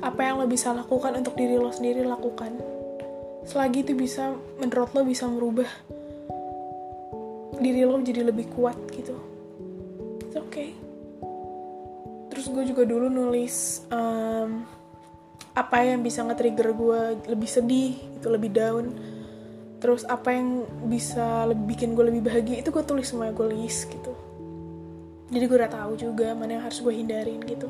apa 0.00 0.20
yang 0.24 0.40
lo 0.40 0.46
bisa 0.48 0.72
lakukan 0.72 1.12
untuk 1.20 1.36
diri 1.36 1.60
lo 1.60 1.68
sendiri 1.68 2.00
lakukan. 2.04 2.56
Selagi 3.44 3.84
itu 3.84 3.92
bisa 3.92 4.32
menurut 4.56 4.92
lo 4.96 5.04
bisa 5.04 5.28
merubah 5.28 5.68
diri 7.60 7.84
lo 7.84 8.00
jadi 8.00 8.24
lebih 8.24 8.48
kuat 8.56 8.76
gitu. 8.96 9.16
It's 10.24 10.36
okay 10.36 10.87
gue 12.50 12.64
juga 12.68 12.82
dulu 12.84 13.06
nulis 13.08 13.84
um, 13.92 14.64
apa 15.58 15.82
yang 15.82 16.06
bisa 16.06 16.22
nge-trigger 16.22 16.70
gue 16.70 17.00
lebih 17.26 17.50
sedih 17.50 17.98
itu 17.98 18.26
lebih 18.30 18.54
down. 18.54 18.94
Terus 19.78 20.02
apa 20.06 20.34
yang 20.34 20.66
bisa 20.86 21.46
lebih 21.46 21.74
bikin 21.74 21.94
gue 21.94 22.04
lebih 22.10 22.22
bahagia 22.26 22.62
itu 22.62 22.70
gue 22.70 22.84
tulis 22.86 23.06
semua 23.06 23.30
gue 23.34 23.46
list 23.54 23.90
gitu. 23.90 24.14
Jadi 25.28 25.44
gue 25.44 25.56
udah 25.58 25.70
tahu 25.70 25.92
juga 25.98 26.32
mana 26.32 26.58
yang 26.58 26.64
harus 26.64 26.78
gue 26.78 26.94
hindarin 26.94 27.42
gitu. 27.42 27.68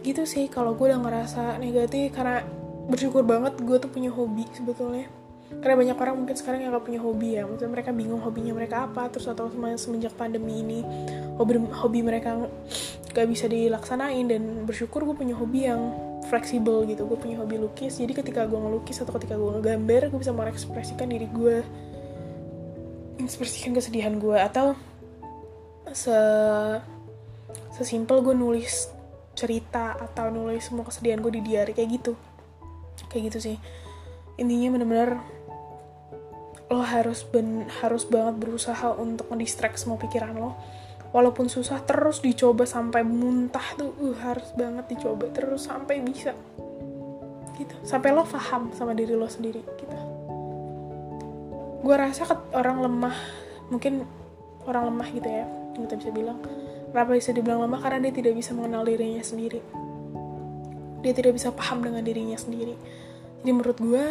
Gitu 0.00 0.22
sih 0.24 0.48
kalau 0.48 0.72
gue 0.76 0.88
udah 0.88 1.00
ngerasa 1.00 1.60
negatif 1.60 2.12
karena 2.16 2.40
bersyukur 2.88 3.22
banget 3.24 3.60
gue 3.60 3.76
tuh 3.76 3.90
punya 3.92 4.08
hobi 4.08 4.48
sebetulnya. 4.52 5.08
Karena 5.50 5.74
banyak 5.76 5.96
orang 5.98 6.16
mungkin 6.24 6.36
sekarang 6.38 6.62
yang 6.62 6.70
gak 6.72 6.86
punya 6.86 7.00
hobi 7.02 7.34
ya 7.34 7.42
maksudnya 7.42 7.74
mereka 7.74 7.90
bingung 7.90 8.22
hobinya 8.22 8.54
mereka 8.54 8.86
apa 8.86 9.10
terus 9.10 9.26
atau 9.26 9.50
semenjak 9.50 10.14
pandemi 10.14 10.62
ini 10.62 10.80
hobi 11.40 11.56
hobi 11.72 12.04
mereka 12.04 12.36
gak 13.16 13.26
bisa 13.26 13.48
dilaksanain 13.48 14.28
dan 14.28 14.68
bersyukur 14.68 15.08
gue 15.08 15.16
punya 15.16 15.32
hobi 15.32 15.66
yang 15.66 15.96
fleksibel 16.28 16.84
gitu. 16.84 17.08
Gue 17.08 17.16
punya 17.16 17.40
hobi 17.40 17.56
lukis. 17.56 17.96
Jadi 17.96 18.12
ketika 18.12 18.44
gue 18.44 18.60
ngelukis 18.60 19.00
atau 19.00 19.16
ketika 19.16 19.40
gue 19.40 19.50
ngegambar 19.56 20.12
gue 20.12 20.20
bisa 20.20 20.36
mengekspresikan 20.36 21.08
diri 21.08 21.26
gue 21.32 21.64
ekspresikan 23.20 23.76
kesedihan 23.76 24.16
gue 24.16 24.36
atau 24.36 24.72
se 25.92 26.16
sesimpel 27.74 28.20
gue 28.20 28.36
nulis 28.36 28.88
cerita 29.32 29.96
atau 29.96 30.28
nulis 30.28 30.68
semua 30.68 30.84
kesedihan 30.84 31.24
gue 31.24 31.32
di 31.40 31.42
diary 31.42 31.72
kayak 31.72 31.90
gitu. 32.00 32.12
Kayak 33.08 33.32
gitu 33.32 33.38
sih. 33.50 33.56
Intinya 34.36 34.76
bener-bener 34.76 35.10
lo 36.70 36.86
harus 36.86 37.26
ben 37.26 37.66
harus 37.82 38.06
banget 38.06 38.38
berusaha 38.38 38.94
untuk 38.94 39.26
mendistract 39.26 39.74
semua 39.82 39.98
pikiran 39.98 40.38
lo 40.38 40.54
walaupun 41.10 41.50
susah 41.50 41.82
terus 41.82 42.22
dicoba 42.22 42.66
sampai 42.66 43.02
muntah 43.02 43.64
tuh. 43.74 43.94
Uh, 43.98 44.16
harus 44.22 44.50
banget 44.54 44.96
dicoba 44.96 45.26
terus 45.30 45.66
sampai 45.66 46.02
bisa. 46.02 46.34
Gitu. 47.58 47.74
Sampai 47.84 48.14
lo 48.14 48.24
paham 48.24 48.72
sama 48.72 48.96
diri 48.96 49.12
lo 49.14 49.26
sendiri 49.26 49.60
gitu. 49.60 49.98
Gue 51.80 51.94
rasa 51.96 52.28
orang 52.54 52.84
lemah 52.84 53.16
mungkin 53.68 54.04
orang 54.66 54.90
lemah 54.92 55.08
gitu 55.12 55.28
ya 55.28 55.46
kita 55.76 55.94
bisa 55.98 56.10
bilang. 56.14 56.38
Kenapa 56.90 57.14
bisa 57.14 57.30
dibilang 57.30 57.62
lemah? 57.62 57.78
Karena 57.78 58.02
dia 58.02 58.14
tidak 58.18 58.34
bisa 58.34 58.50
mengenal 58.50 58.82
dirinya 58.82 59.22
sendiri. 59.22 59.62
Dia 61.06 61.12
tidak 61.14 61.38
bisa 61.38 61.54
paham 61.54 61.86
dengan 61.86 62.02
dirinya 62.02 62.34
sendiri. 62.34 62.74
Jadi 63.40 63.50
menurut 63.54 63.78
gue 63.78 64.04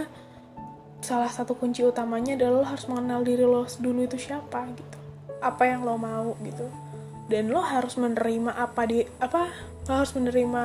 salah 1.03 1.27
satu 1.27 1.59
kunci 1.59 1.83
utamanya 1.83 2.39
adalah 2.39 2.63
lo 2.63 2.65
harus 2.67 2.87
mengenal 2.87 3.19
diri 3.27 3.43
lo 3.43 3.67
dulu 3.67 4.07
itu 4.07 4.15
siapa 4.15 4.63
gitu. 4.71 4.97
Apa 5.43 5.67
yang 5.67 5.83
lo 5.83 5.99
mau 5.99 6.39
gitu 6.39 6.88
dan 7.29 7.53
lo 7.53 7.61
harus 7.61 7.95
menerima 7.95 8.57
apa 8.57 8.81
di 8.89 9.05
apa 9.21 9.53
lo 9.85 9.93
harus 9.93 10.11
menerima 10.17 10.63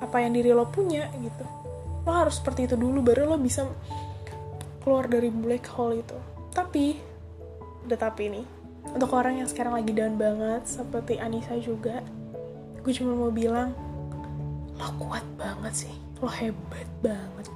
apa 0.00 0.16
yang 0.18 0.32
diri 0.32 0.50
lo 0.56 0.66
punya 0.66 1.12
gitu. 1.20 1.44
Lo 2.08 2.12
harus 2.12 2.40
seperti 2.40 2.66
itu 2.72 2.74
dulu 2.80 3.04
baru 3.04 3.28
lo 3.28 3.36
bisa 3.36 3.68
keluar 4.80 5.06
dari 5.06 5.28
black 5.28 5.68
hole 5.76 6.00
itu. 6.00 6.18
Tapi 6.56 6.96
udah 7.84 7.98
tapi 8.00 8.32
nih 8.32 8.46
untuk 8.96 9.12
orang 9.12 9.44
yang 9.44 9.48
sekarang 9.48 9.76
lagi 9.76 9.92
down 9.92 10.16
banget 10.16 10.64
seperti 10.64 11.20
Anissa 11.20 11.56
juga 11.60 12.04
gue 12.84 12.92
cuma 12.92 13.16
mau 13.16 13.32
bilang 13.32 13.72
lo 14.76 14.88
kuat 15.00 15.24
banget 15.36 15.88
sih. 15.88 15.94
Lo 16.20 16.28
hebat 16.32 16.88
banget. 17.04 17.46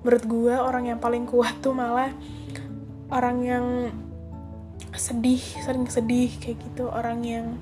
Menurut 0.00 0.24
gue 0.24 0.54
orang 0.56 0.84
yang 0.88 0.98
paling 1.00 1.28
kuat 1.28 1.60
tuh 1.60 1.76
malah 1.76 2.12
orang 3.12 3.36
yang 3.44 3.64
sedih 4.96 5.40
sering 5.62 5.86
sedih 5.88 6.32
kayak 6.40 6.58
gitu. 6.60 6.88
Orang 6.90 7.22
yang 7.22 7.56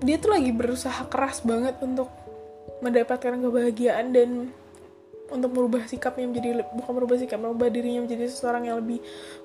dia 0.00 0.16
tuh 0.16 0.32
lagi 0.32 0.50
berusaha 0.50 1.04
keras 1.12 1.44
banget 1.44 1.76
untuk 1.84 2.08
mendapatkan 2.80 3.36
kebahagiaan 3.36 4.16
dan 4.16 4.30
untuk 5.30 5.54
merubah 5.54 5.86
sikapnya 5.86 6.26
menjadi 6.26 6.66
bukan 6.74 6.92
merubah 6.96 7.16
sikap 7.20 7.38
merubah 7.38 7.70
dirinya 7.70 8.02
menjadi 8.02 8.26
seseorang 8.26 8.66
yang 8.66 8.82
lebih 8.82 8.98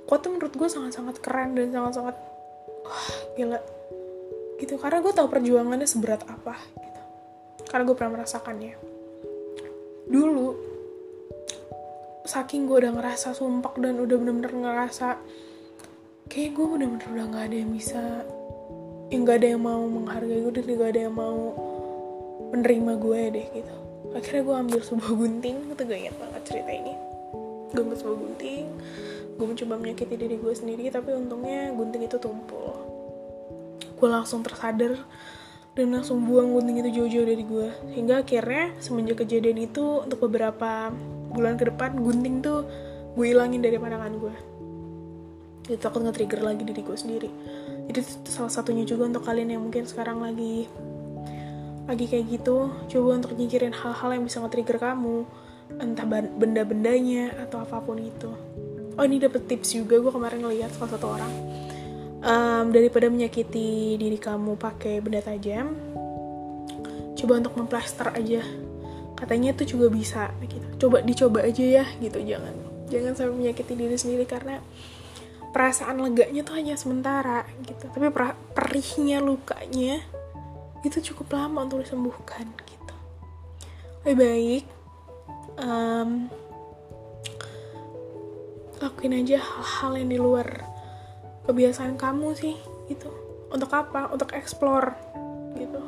kuat 0.09 0.25
tuh 0.25 0.33
menurut 0.33 0.55
gue 0.55 0.65
sangat-sangat 0.65 1.21
keren 1.21 1.53
dan 1.53 1.69
sangat-sangat 1.69 2.15
wah 2.87 3.09
gila. 3.37 3.59
Gitu 4.57 4.73
karena 4.79 5.03
gue 5.03 5.13
tahu 5.13 5.27
perjuangannya 5.29 5.85
seberat 5.85 6.23
apa 6.25 6.57
gitu. 6.79 7.01
Karena 7.69 7.83
gue 7.85 7.95
pernah 7.95 8.11
merasakannya. 8.17 8.73
Dulu 10.09 10.47
saking 12.25 12.65
gue 12.65 12.77
udah 12.81 12.93
ngerasa 12.97 13.37
sumpah 13.37 13.77
dan 13.77 14.01
udah 14.01 14.15
bener-bener 14.17 14.53
ngerasa 14.55 15.21
kayak 16.25 16.57
gue 16.57 16.65
bener-bener 16.65 17.05
udah 17.05 17.25
nggak 17.29 17.45
ada 17.51 17.57
yang 17.61 17.71
bisa 17.71 18.01
yang 19.13 19.21
nggak 19.21 19.37
ada 19.37 19.47
yang 19.53 19.61
mau 19.61 19.83
menghargai 19.85 20.41
gue 20.41 20.53
dan 20.57 20.65
gak 20.65 20.89
ada 20.97 21.01
yang 21.05 21.15
mau 21.15 21.39
menerima 22.49 22.91
gue 22.97 23.21
deh 23.37 23.47
gitu. 23.53 23.75
Akhirnya 24.17 24.41
gue 24.41 24.55
ambil 24.65 24.79
sebuah 24.81 25.13
gunting 25.13 25.57
itu 25.69 25.83
gue 25.85 25.97
ingat 26.01 26.15
banget 26.17 26.41
cerita 26.41 26.71
ini. 26.73 26.93
Gue 27.69 27.81
ambil 27.85 27.97
sebuah 27.97 28.17
gunting 28.17 28.65
gue 29.35 29.45
mencoba 29.45 29.75
menyakiti 29.75 30.15
diri 30.15 30.39
gue 30.39 30.53
sendiri 30.55 30.87
tapi 30.89 31.11
untungnya 31.13 31.69
gunting 31.75 32.01
itu 32.09 32.17
tumpul. 32.17 32.73
Gue 33.93 34.09
langsung 34.09 34.41
tersadar 34.41 34.97
dan 35.77 35.87
langsung 35.93 36.23
buang 36.25 36.55
gunting 36.55 36.81
itu 36.81 37.03
jauh-jauh 37.03 37.27
dari 37.27 37.43
gue 37.45 37.67
hingga 37.93 38.23
akhirnya 38.23 38.73
semenjak 38.81 39.21
kejadian 39.21 39.69
itu 39.69 40.01
untuk 40.01 40.23
beberapa 40.25 40.89
bulan 41.35 41.59
ke 41.59 41.67
depan 41.67 41.99
gunting 41.99 42.39
tuh 42.39 42.63
gue 43.13 43.25
ilangin 43.29 43.59
dari 43.59 43.75
pandangan 43.75 44.15
gue 44.15 44.54
itu 45.65 45.81
takut 45.81 46.05
nge-trigger 46.05 46.45
lagi 46.45 46.61
diri 46.61 46.81
gue 46.85 46.97
sendiri. 46.97 47.29
Jadi 47.89 47.99
salah 48.29 48.53
satunya 48.53 48.85
juga 48.85 49.09
untuk 49.09 49.25
kalian 49.25 49.57
yang 49.57 49.61
mungkin 49.65 49.89
sekarang 49.89 50.21
lagi 50.21 50.69
lagi 51.85 52.09
kayak 52.09 52.25
gitu 52.33 52.73
coba 52.89 53.21
untuk 53.21 53.37
nyingkirin 53.37 53.73
hal-hal 53.73 54.09
yang 54.13 54.23
bisa 54.25 54.41
nge-trigger 54.41 54.77
kamu. 54.77 55.25
Entah 55.81 56.05
benda-bendanya 56.37 57.33
atau 57.41 57.65
apa 57.65 57.81
pun 57.81 57.97
itu. 57.97 58.29
Oh 58.95 59.03
ini 59.03 59.17
dapet 59.17 59.49
tips 59.49 59.73
juga 59.73 59.97
gue 59.97 60.11
kemarin 60.13 60.45
ngeliat 60.45 60.71
salah 60.77 60.91
satu 60.93 61.07
orang. 61.09 61.33
Um, 62.25 62.73
daripada 62.73 63.05
menyakiti 63.05 64.01
diri 64.01 64.17
kamu 64.17 64.57
pakai 64.57 64.97
benda 64.97 65.21
tajam 65.21 65.77
coba 67.15 67.41
untuk 67.41 67.53
memplaster 67.57 68.13
aja. 68.13 68.45
Katanya 69.17 69.55
itu 69.57 69.77
juga 69.77 69.89
bisa 69.89 70.29
gitu. 70.45 70.87
Coba 70.87 71.01
dicoba 71.01 71.41
aja 71.41 71.63
ya 71.63 71.85
gitu. 71.97 72.21
Jangan 72.21 72.53
jangan 72.85 73.13
sampai 73.17 73.33
menyakiti 73.33 73.73
diri 73.73 73.97
sendiri 73.97 74.29
karena 74.29 74.61
perasaan 75.55 76.03
leganya 76.03 76.43
tuh 76.43 76.59
hanya 76.59 76.75
sementara 76.75 77.47
gitu. 77.63 77.87
Tapi 77.87 78.11
perihnya 78.51 79.23
lukanya 79.23 80.03
itu 80.83 80.99
cukup 80.99 81.39
lama 81.39 81.63
untuk 81.63 81.79
disembuhkan 81.79 82.43
gitu. 82.67 82.95
Lebih 84.03 84.15
baik 84.19 84.63
um, 85.63 86.27
lakuin 88.83 89.23
aja 89.23 89.39
hal-hal 89.39 89.91
yang 89.95 90.09
di 90.11 90.19
luar 90.19 90.47
kebiasaan 91.47 91.95
kamu 91.95 92.35
sih 92.35 92.59
gitu. 92.91 93.07
Untuk 93.47 93.71
apa? 93.71 94.11
Untuk 94.11 94.35
explore 94.35 94.91
gitu. 95.55 95.79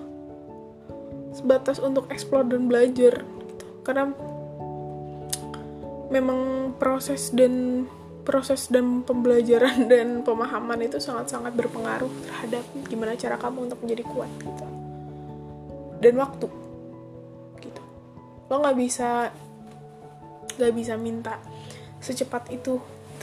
Sebatas 1.35 1.83
untuk 1.83 2.07
explore 2.07 2.47
dan 2.47 2.71
belajar 2.71 3.19
gitu. 3.19 3.67
Karena 3.83 4.15
memang 6.07 6.71
proses 6.79 7.35
dan 7.35 7.83
proses 8.27 8.67
dan 8.67 9.07
pembelajaran 9.07 9.87
dan 9.91 10.27
pemahaman 10.27 10.83
itu 10.83 10.99
sangat-sangat 10.99 11.55
berpengaruh 11.55 12.11
terhadap 12.27 12.67
gimana 12.91 13.15
cara 13.15 13.39
kamu 13.39 13.71
untuk 13.71 13.79
menjadi 13.79 14.03
kuat 14.03 14.31
gitu. 14.43 14.65
Dan 16.03 16.13
waktu 16.19 16.47
gitu. 17.63 17.81
Lo 18.51 18.59
nggak 18.59 18.75
bisa 18.75 19.31
nggak 20.59 20.73
bisa 20.75 20.93
minta 20.99 21.39
secepat 22.03 22.51
itu. 22.51 22.75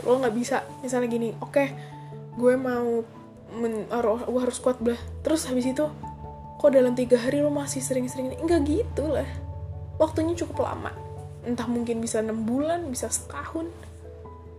Lo 0.09 0.17
nggak 0.17 0.33
bisa 0.33 0.65
misalnya 0.81 1.13
gini 1.13 1.37
oke 1.37 1.53
okay, 1.53 1.69
gue 2.41 2.57
mau 2.57 3.05
men, 3.61 3.85
gue 3.93 4.41
harus 4.41 4.59
kuat 4.59 4.81
belah 4.81 4.99
terus 5.21 5.45
habis 5.47 5.69
itu 5.69 5.85
kok 6.59 6.73
dalam 6.73 6.97
tiga 6.97 7.21
hari 7.21 7.45
lo 7.45 7.53
masih 7.53 7.85
sering-sering 7.85 8.33
enggak 8.41 8.65
gitu 8.65 9.05
lah. 9.13 9.29
Waktunya 10.01 10.33
cukup 10.33 10.65
lama. 10.65 10.91
Entah 11.45 11.69
mungkin 11.69 12.01
bisa 12.01 12.25
enam 12.25 12.49
bulan 12.49 12.89
bisa 12.89 13.13
setahun 13.13 13.69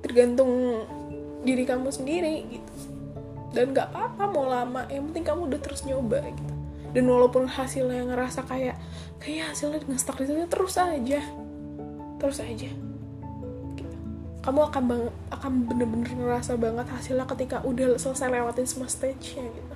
tergantung 0.05 0.85
diri 1.41 1.65
kamu 1.65 1.89
sendiri 1.89 2.45
gitu. 2.45 2.73
Dan 3.57 3.73
nggak 3.73 3.89
apa-apa 3.89 4.23
mau 4.29 4.45
lama 4.45 4.85
yang 4.93 5.09
penting 5.09 5.25
kamu 5.25 5.41
udah 5.49 5.59
terus 5.61 5.81
nyoba 5.81 6.21
gitu. 6.21 6.53
Dan 6.93 7.09
walaupun 7.09 7.49
hasilnya 7.49 8.05
ngerasa 8.05 8.45
kayak 8.45 8.77
kayak 9.17 9.49
hasilnya 9.51 9.81
nggak 9.81 9.97
stuck 9.97 10.21
di 10.21 10.29
situ 10.29 10.45
terus 10.45 10.77
aja. 10.77 11.21
Terus 12.21 12.37
aja. 12.39 12.69
Gitu. 13.75 13.95
kamu 14.45 14.61
akan 14.69 14.83
bang 14.85 15.03
akan 15.33 15.51
bener-bener 15.65 16.11
ngerasa 16.13 16.53
banget 16.61 16.85
hasilnya 16.93 17.25
ketika 17.25 17.65
udah 17.65 17.97
selesai 17.97 18.29
lewatin 18.29 18.69
semua 18.69 18.85
stage-nya 18.85 19.41
gitu. 19.41 19.75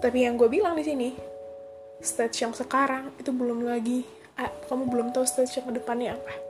Tapi 0.00 0.18
yang 0.24 0.40
gue 0.40 0.48
bilang 0.48 0.72
di 0.72 0.84
sini 0.84 1.08
stage 2.00 2.44
yang 2.44 2.52
sekarang 2.52 3.12
itu 3.16 3.32
belum 3.32 3.64
lagi 3.64 4.04
ah, 4.36 4.52
kamu 4.68 4.88
belum 4.88 5.06
tahu 5.12 5.24
stage 5.24 5.60
yang 5.60 5.66
ke 5.68 5.80
depannya 5.80 6.16
apa 6.16 6.45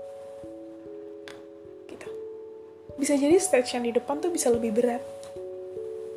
bisa 2.97 3.13
jadi 3.13 3.37
stage 3.37 3.77
yang 3.77 3.85
di 3.85 3.93
depan 3.93 4.21
tuh 4.21 4.33
bisa 4.33 4.49
lebih 4.49 4.73
berat. 4.73 5.05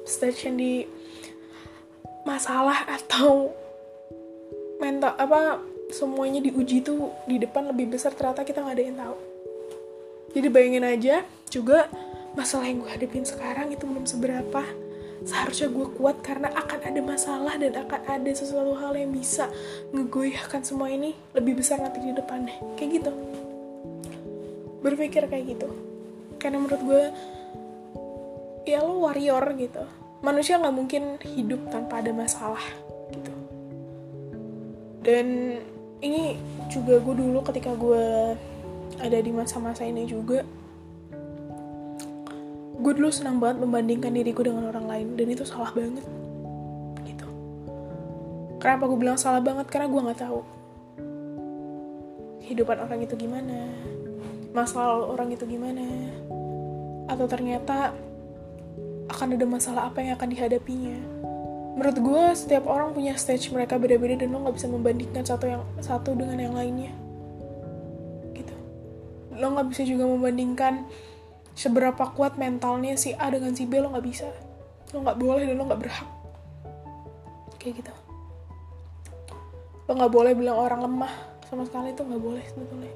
Stage 0.07 0.47
yang 0.47 0.55
di 0.55 0.87
masalah 2.23 2.87
atau 2.87 3.51
mental 4.79 5.13
apa 5.19 5.59
semuanya 5.91 6.39
diuji 6.39 6.79
tuh 6.79 7.11
di 7.27 7.35
depan 7.35 7.67
lebih 7.75 7.91
besar 7.91 8.15
ternyata 8.15 8.47
kita 8.47 8.63
nggak 8.63 8.75
ada 8.79 8.83
yang 8.83 8.97
tahu. 8.97 9.17
Jadi 10.39 10.47
bayangin 10.47 10.85
aja 10.87 11.15
juga 11.51 11.91
masalah 12.37 12.69
yang 12.69 12.79
gue 12.79 12.91
hadapin 12.91 13.25
sekarang 13.27 13.73
itu 13.75 13.83
belum 13.83 14.05
seberapa 14.07 14.63
seharusnya 15.19 15.67
gue 15.67 15.87
kuat 15.99 16.23
karena 16.23 16.47
akan 16.55 16.79
ada 16.79 17.01
masalah 17.03 17.59
dan 17.59 17.75
akan 17.75 18.01
ada 18.07 18.31
sesuatu 18.31 18.71
hal 18.79 18.95
yang 18.95 19.11
bisa 19.11 19.51
ngegoyahkan 19.91 20.63
semua 20.63 20.87
ini 20.87 21.11
lebih 21.35 21.59
besar 21.59 21.83
nanti 21.83 21.99
di 21.99 22.15
depannya. 22.15 22.55
Kayak 22.79 23.03
gitu. 23.03 23.11
Berpikir 24.79 25.27
kayak 25.27 25.59
gitu 25.59 25.88
karena 26.39 26.57
menurut 26.63 26.81
gue 26.81 27.03
ya 28.63 28.79
lo 28.81 29.03
warrior 29.03 29.43
gitu. 29.59 29.83
Manusia 30.23 30.59
nggak 30.59 30.75
mungkin 30.75 31.03
hidup 31.21 31.67
tanpa 31.71 31.99
ada 31.99 32.15
masalah 32.15 32.63
gitu. 33.11 33.33
Dan 35.03 35.59
ini 35.99 36.39
juga 36.71 36.99
gue 37.03 37.15
dulu 37.15 37.43
ketika 37.43 37.75
gue 37.75 38.35
ada 38.99 39.19
di 39.19 39.31
masa-masa 39.31 39.83
ini 39.83 40.07
juga 40.07 40.43
gue 42.79 42.93
dulu 42.95 43.11
senang 43.11 43.43
banget 43.43 43.59
membandingkan 43.59 44.15
diriku 44.15 44.39
dengan 44.39 44.71
orang 44.71 44.87
lain 44.87 45.07
dan 45.19 45.27
itu 45.27 45.43
salah 45.43 45.71
banget 45.75 46.03
gitu. 47.03 47.27
Kenapa 48.63 48.87
gue 48.87 48.97
bilang 48.99 49.19
salah 49.19 49.43
banget? 49.43 49.67
Karena 49.67 49.91
gue 49.91 50.01
nggak 50.03 50.21
tahu 50.23 50.39
kehidupan 52.49 52.81
orang 52.81 52.99
itu 53.05 53.13
gimana 53.13 53.69
masalah 54.57 55.05
orang 55.05 55.29
itu 55.29 55.45
gimana 55.45 55.85
atau 57.09 57.25
ternyata 57.25 57.97
akan 59.09 59.33
ada 59.33 59.45
masalah 59.49 59.89
apa 59.89 60.05
yang 60.05 60.13
akan 60.13 60.29
dihadapinya. 60.29 60.97
Menurut 61.73 61.97
gue 61.97 62.23
setiap 62.37 62.69
orang 62.69 62.93
punya 62.93 63.17
stage 63.17 63.49
mereka 63.49 63.81
beda-beda 63.81 64.21
dan 64.21 64.29
lo 64.29 64.45
nggak 64.45 64.55
bisa 64.61 64.67
membandingkan 64.69 65.25
satu 65.25 65.45
yang 65.49 65.63
satu 65.81 66.13
dengan 66.13 66.37
yang 66.37 66.53
lainnya. 66.53 66.93
Gitu. 68.37 68.55
Lo 69.33 69.57
nggak 69.57 69.67
bisa 69.73 69.81
juga 69.89 70.05
membandingkan 70.05 70.85
seberapa 71.57 72.13
kuat 72.13 72.37
mentalnya 72.37 72.93
si 72.95 73.17
A 73.17 73.33
dengan 73.33 73.57
si 73.57 73.65
B 73.65 73.81
lo 73.81 73.89
nggak 73.89 74.05
bisa. 74.05 74.29
Lo 74.93 75.01
nggak 75.01 75.17
boleh 75.17 75.43
dan 75.49 75.55
lo 75.57 75.65
nggak 75.65 75.81
berhak. 75.81 76.09
Kayak 77.57 77.81
gitu. 77.81 77.93
Lo 79.89 79.91
nggak 79.97 80.13
boleh 80.13 80.31
bilang 80.37 80.57
orang 80.61 80.85
lemah 80.85 81.13
sama 81.49 81.65
sekali 81.65 81.97
itu 81.97 82.05
nggak 82.05 82.21
boleh 82.21 82.43
sebetulnya. 82.45 82.93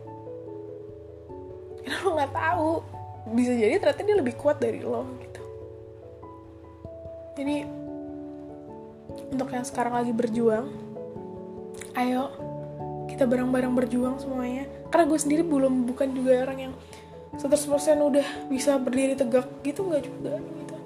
Karena 1.81 1.97
lo 2.05 2.09
nggak 2.19 2.33
tahu 2.35 2.71
bisa 3.31 3.55
jadi 3.55 3.79
ternyata 3.79 4.03
dia 4.03 4.17
lebih 4.19 4.35
kuat 4.35 4.59
dari 4.59 4.83
lo 4.83 5.07
gitu. 5.23 5.41
Jadi 7.39 7.55
untuk 9.33 9.49
yang 9.49 9.65
sekarang 9.65 9.97
lagi 9.97 10.13
berjuang 10.13 10.69
ayo 11.97 12.29
kita 13.09 13.29
bareng-bareng 13.29 13.73
berjuang 13.77 14.17
semuanya. 14.17 14.65
Karena 14.89 15.05
gue 15.05 15.19
sendiri 15.19 15.43
belum 15.45 15.85
bukan 15.85 16.09
juga 16.17 16.43
orang 16.49 16.69
yang 16.69 16.73
100% 17.37 17.49
udah 17.97 18.27
bisa 18.49 18.77
berdiri 18.77 19.17
tegak 19.17 19.49
gitu 19.65 19.85
nggak 19.85 20.03
juga 20.05 20.33
gitu. 20.37 20.77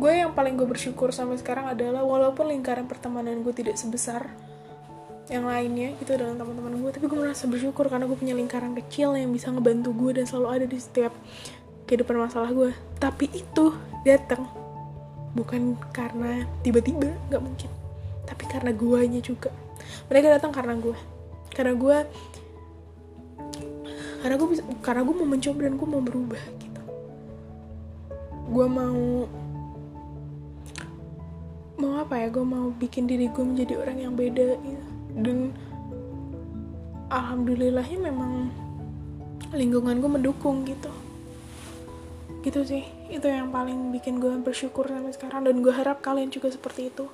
Gue 0.00 0.12
yang 0.16 0.32
paling 0.32 0.56
gue 0.56 0.64
bersyukur 0.64 1.12
sampai 1.12 1.36
sekarang 1.36 1.68
adalah 1.68 2.00
walaupun 2.04 2.48
lingkaran 2.48 2.88
pertemanan 2.88 3.44
gue 3.44 3.52
tidak 3.52 3.76
sebesar 3.76 4.32
yang 5.30 5.46
lainnya 5.46 5.94
gitu 6.02 6.18
dengan 6.18 6.34
teman-teman 6.42 6.82
gue. 6.82 6.90
Tapi 6.90 7.06
gue 7.06 7.18
merasa 7.22 7.46
bersyukur 7.46 7.86
karena 7.86 8.10
gue 8.10 8.18
punya 8.18 8.34
lingkaran 8.34 8.74
kecil 8.74 9.14
yang 9.14 9.30
bisa 9.30 9.54
ngebantu 9.54 9.94
gue 9.94 10.20
dan 10.20 10.24
selalu 10.26 10.48
ada 10.50 10.66
di 10.66 10.78
setiap 10.82 11.14
kehidupan 11.86 12.18
masalah 12.18 12.50
gue. 12.50 12.74
Tapi 12.98 13.30
itu 13.30 13.70
datang 14.02 14.50
bukan 15.38 15.78
karena 15.94 16.50
tiba-tiba 16.66 17.14
nggak 17.30 17.42
mungkin. 17.46 17.70
Tapi 18.26 18.44
karena 18.50 18.74
guanya 18.74 19.22
juga. 19.22 19.54
Mereka 20.10 20.26
datang 20.34 20.50
karena 20.50 20.74
gue. 20.74 20.98
Karena 21.54 21.78
gue 21.78 21.96
karena 24.20 24.34
gue 24.36 24.48
bisa 24.52 24.62
karena 24.84 25.00
gue 25.06 25.14
mau 25.14 25.28
mencoba 25.30 25.60
dan 25.62 25.74
gue 25.78 25.88
mau 25.88 26.02
berubah 26.02 26.42
gitu. 26.58 26.82
Gue 28.50 28.66
mau 28.66 29.30
mau 31.78 31.94
apa 32.02 32.18
ya? 32.18 32.26
Gue 32.34 32.42
mau 32.42 32.74
bikin 32.74 33.06
diri 33.06 33.30
gue 33.30 33.44
menjadi 33.46 33.78
orang 33.78 34.10
yang 34.10 34.18
beda 34.18 34.58
gitu 34.66 34.89
dan 35.18 35.50
alhamdulillahnya 37.10 37.98
memang 37.98 38.50
lingkungan 39.50 39.98
gue 39.98 40.10
mendukung 40.10 40.62
gitu. 40.62 40.90
Gitu 42.40 42.60
sih. 42.64 42.84
Itu 43.10 43.26
yang 43.26 43.50
paling 43.50 43.90
bikin 43.90 44.22
gue 44.22 44.30
bersyukur 44.40 44.86
sampai 44.86 45.12
sekarang. 45.12 45.42
Dan 45.44 45.60
gue 45.60 45.74
harap 45.74 46.00
kalian 46.00 46.30
juga 46.30 46.48
seperti 46.48 46.88
itu. 46.88 47.10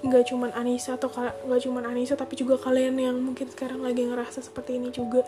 Nggak 0.00 0.32
cuman 0.32 0.50
Anissa 0.56 0.96
atau 0.96 1.12
nggak 1.12 1.60
cuman 1.68 1.84
Anissa 1.84 2.16
tapi 2.16 2.32
juga 2.38 2.56
kalian 2.56 2.96
yang 2.96 3.16
mungkin 3.20 3.52
sekarang 3.52 3.84
lagi 3.84 4.06
ngerasa 4.08 4.40
seperti 4.40 4.80
ini 4.80 4.88
juga. 4.88 5.26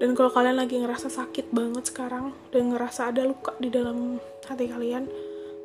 Dan 0.00 0.16
kalau 0.16 0.32
kalian 0.32 0.56
lagi 0.56 0.80
ngerasa 0.80 1.12
sakit 1.12 1.52
banget 1.52 1.92
sekarang 1.92 2.32
dan 2.54 2.72
ngerasa 2.72 3.12
ada 3.12 3.20
luka 3.20 3.52
di 3.60 3.68
dalam 3.68 4.16
hati 4.48 4.64
kalian, 4.64 5.04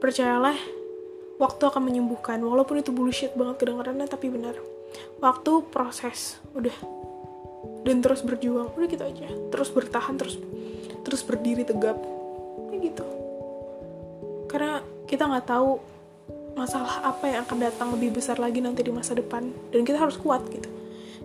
percayalah, 0.03 0.59
waktu 1.41 1.63
akan 1.67 1.81
menyembuhkan. 1.83 2.39
Walaupun 2.41 2.81
itu 2.81 2.91
bullshit 2.95 3.33
banget 3.35 3.65
kedengarannya, 3.65 4.07
tapi 4.07 4.31
benar. 4.31 4.55
Waktu 5.19 5.67
proses, 5.71 6.39
udah. 6.55 6.75
Dan 7.85 8.01
terus 8.01 8.25
berjuang, 8.25 8.73
udah 8.73 8.87
gitu 8.87 9.03
aja. 9.03 9.27
Terus 9.51 9.69
bertahan, 9.69 10.15
terus 10.17 10.39
terus 11.05 11.21
berdiri 11.21 11.67
tegap. 11.67 11.99
Kayak 12.71 12.79
gitu. 12.91 13.05
Karena 14.49 14.81
kita 15.05 15.27
nggak 15.29 15.45
tahu 15.45 15.77
masalah 16.55 17.03
apa 17.03 17.27
yang 17.27 17.43
akan 17.43 17.57
datang 17.59 17.87
lebih 17.93 18.15
besar 18.15 18.39
lagi 18.39 18.63
nanti 18.63 18.81
di 18.81 18.91
masa 18.95 19.13
depan. 19.13 19.51
Dan 19.69 19.83
kita 19.83 19.99
harus 20.01 20.15
kuat 20.17 20.47
gitu. 20.49 20.71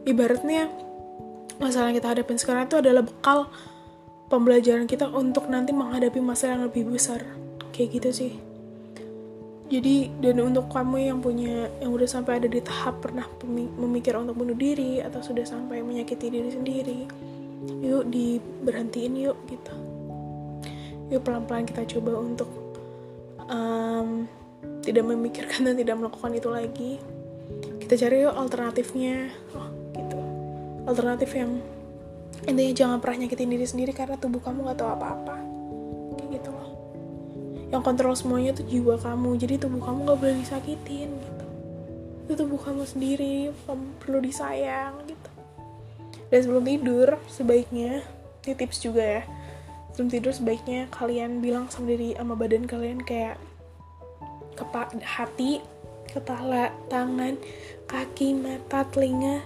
Ibaratnya, 0.05 0.69
masalah 1.61 1.93
yang 1.93 1.97
kita 2.01 2.09
hadapin 2.17 2.41
sekarang 2.41 2.67
itu 2.67 2.81
adalah 2.81 3.05
bekal 3.05 3.47
pembelajaran 4.33 4.87
kita 4.87 5.11
untuk 5.11 5.51
nanti 5.51 5.75
menghadapi 5.75 6.23
masalah 6.23 6.57
yang 6.57 6.65
lebih 6.71 6.87
besar 6.89 7.21
kayak 7.75 8.01
gitu 8.01 8.11
sih 8.15 8.33
jadi 9.71 10.11
dan 10.19 10.43
untuk 10.43 10.67
kamu 10.67 11.15
yang 11.15 11.19
punya 11.23 11.71
yang 11.79 11.95
udah 11.95 12.09
sampai 12.11 12.43
ada 12.43 12.51
di 12.51 12.59
tahap 12.59 12.99
pernah 13.07 13.25
memikir 13.79 14.19
untuk 14.19 14.35
bunuh 14.35 14.59
diri 14.59 14.99
atau 14.99 15.23
sudah 15.23 15.47
sampai 15.47 15.81
menyakiti 15.81 16.27
diri 16.27 16.51
sendiri 16.51 17.01
yuk 17.81 18.09
diberhentiin 18.11 19.15
yuk 19.21 19.39
gitu. 19.47 19.75
Yuk 21.15 21.23
pelan-pelan 21.23 21.65
kita 21.71 21.87
coba 21.97 22.19
untuk 22.19 22.51
um, 23.47 24.27
tidak 24.83 25.05
memikirkan 25.07 25.71
dan 25.71 25.75
tidak 25.79 25.97
melakukan 25.97 26.33
itu 26.35 26.49
lagi. 26.51 26.93
Kita 27.79 27.95
cari 27.95 28.27
yuk 28.27 28.35
alternatifnya. 28.35 29.31
Oh 29.55 29.81
alternatif 30.91 31.31
yang 31.39 31.63
intinya 32.49 32.73
jangan 32.75 32.99
pernah 32.99 33.27
nyakitin 33.27 33.53
diri 33.53 33.67
sendiri 33.69 33.93
karena 33.95 34.19
tubuh 34.19 34.43
kamu 34.43 34.67
gak 34.73 34.79
tahu 34.83 34.91
apa-apa. 34.91 35.37
gitu 35.39 35.60
yang 37.71 37.83
kontrol 37.87 38.15
semuanya 38.19 38.51
tuh 38.55 38.67
jiwa 38.67 38.99
kamu. 38.99 39.39
Jadi 39.39 39.55
tubuh 39.63 39.83
kamu 39.83 39.99
gak 40.11 40.19
boleh 40.19 40.37
disakitin 40.43 41.11
gitu. 41.15 41.47
Itu 42.27 42.33
tubuh 42.47 42.59
kamu 42.59 42.83
sendiri 42.87 43.55
kamu 43.67 43.87
perlu 44.03 44.19
disayang 44.23 44.95
gitu. 45.07 45.31
Dan 46.31 46.39
sebelum 46.47 46.65
tidur 46.67 47.09
sebaiknya 47.31 48.03
ini 48.47 48.55
tips 48.55 48.83
juga 48.83 49.03
ya. 49.03 49.23
Sebelum 49.95 50.11
tidur 50.11 50.33
sebaiknya 50.35 50.91
kalian 50.91 51.43
bilang 51.43 51.71
sama 51.71 51.95
diri 51.95 52.15
sama 52.15 52.35
badan 52.39 52.67
kalian 52.67 53.03
kayak 53.03 53.39
kepa 54.55 54.91
hati 55.03 55.63
kepala 56.11 56.75
tangan 56.91 57.39
kaki 57.87 58.35
mata 58.35 58.83
telinga. 58.91 59.43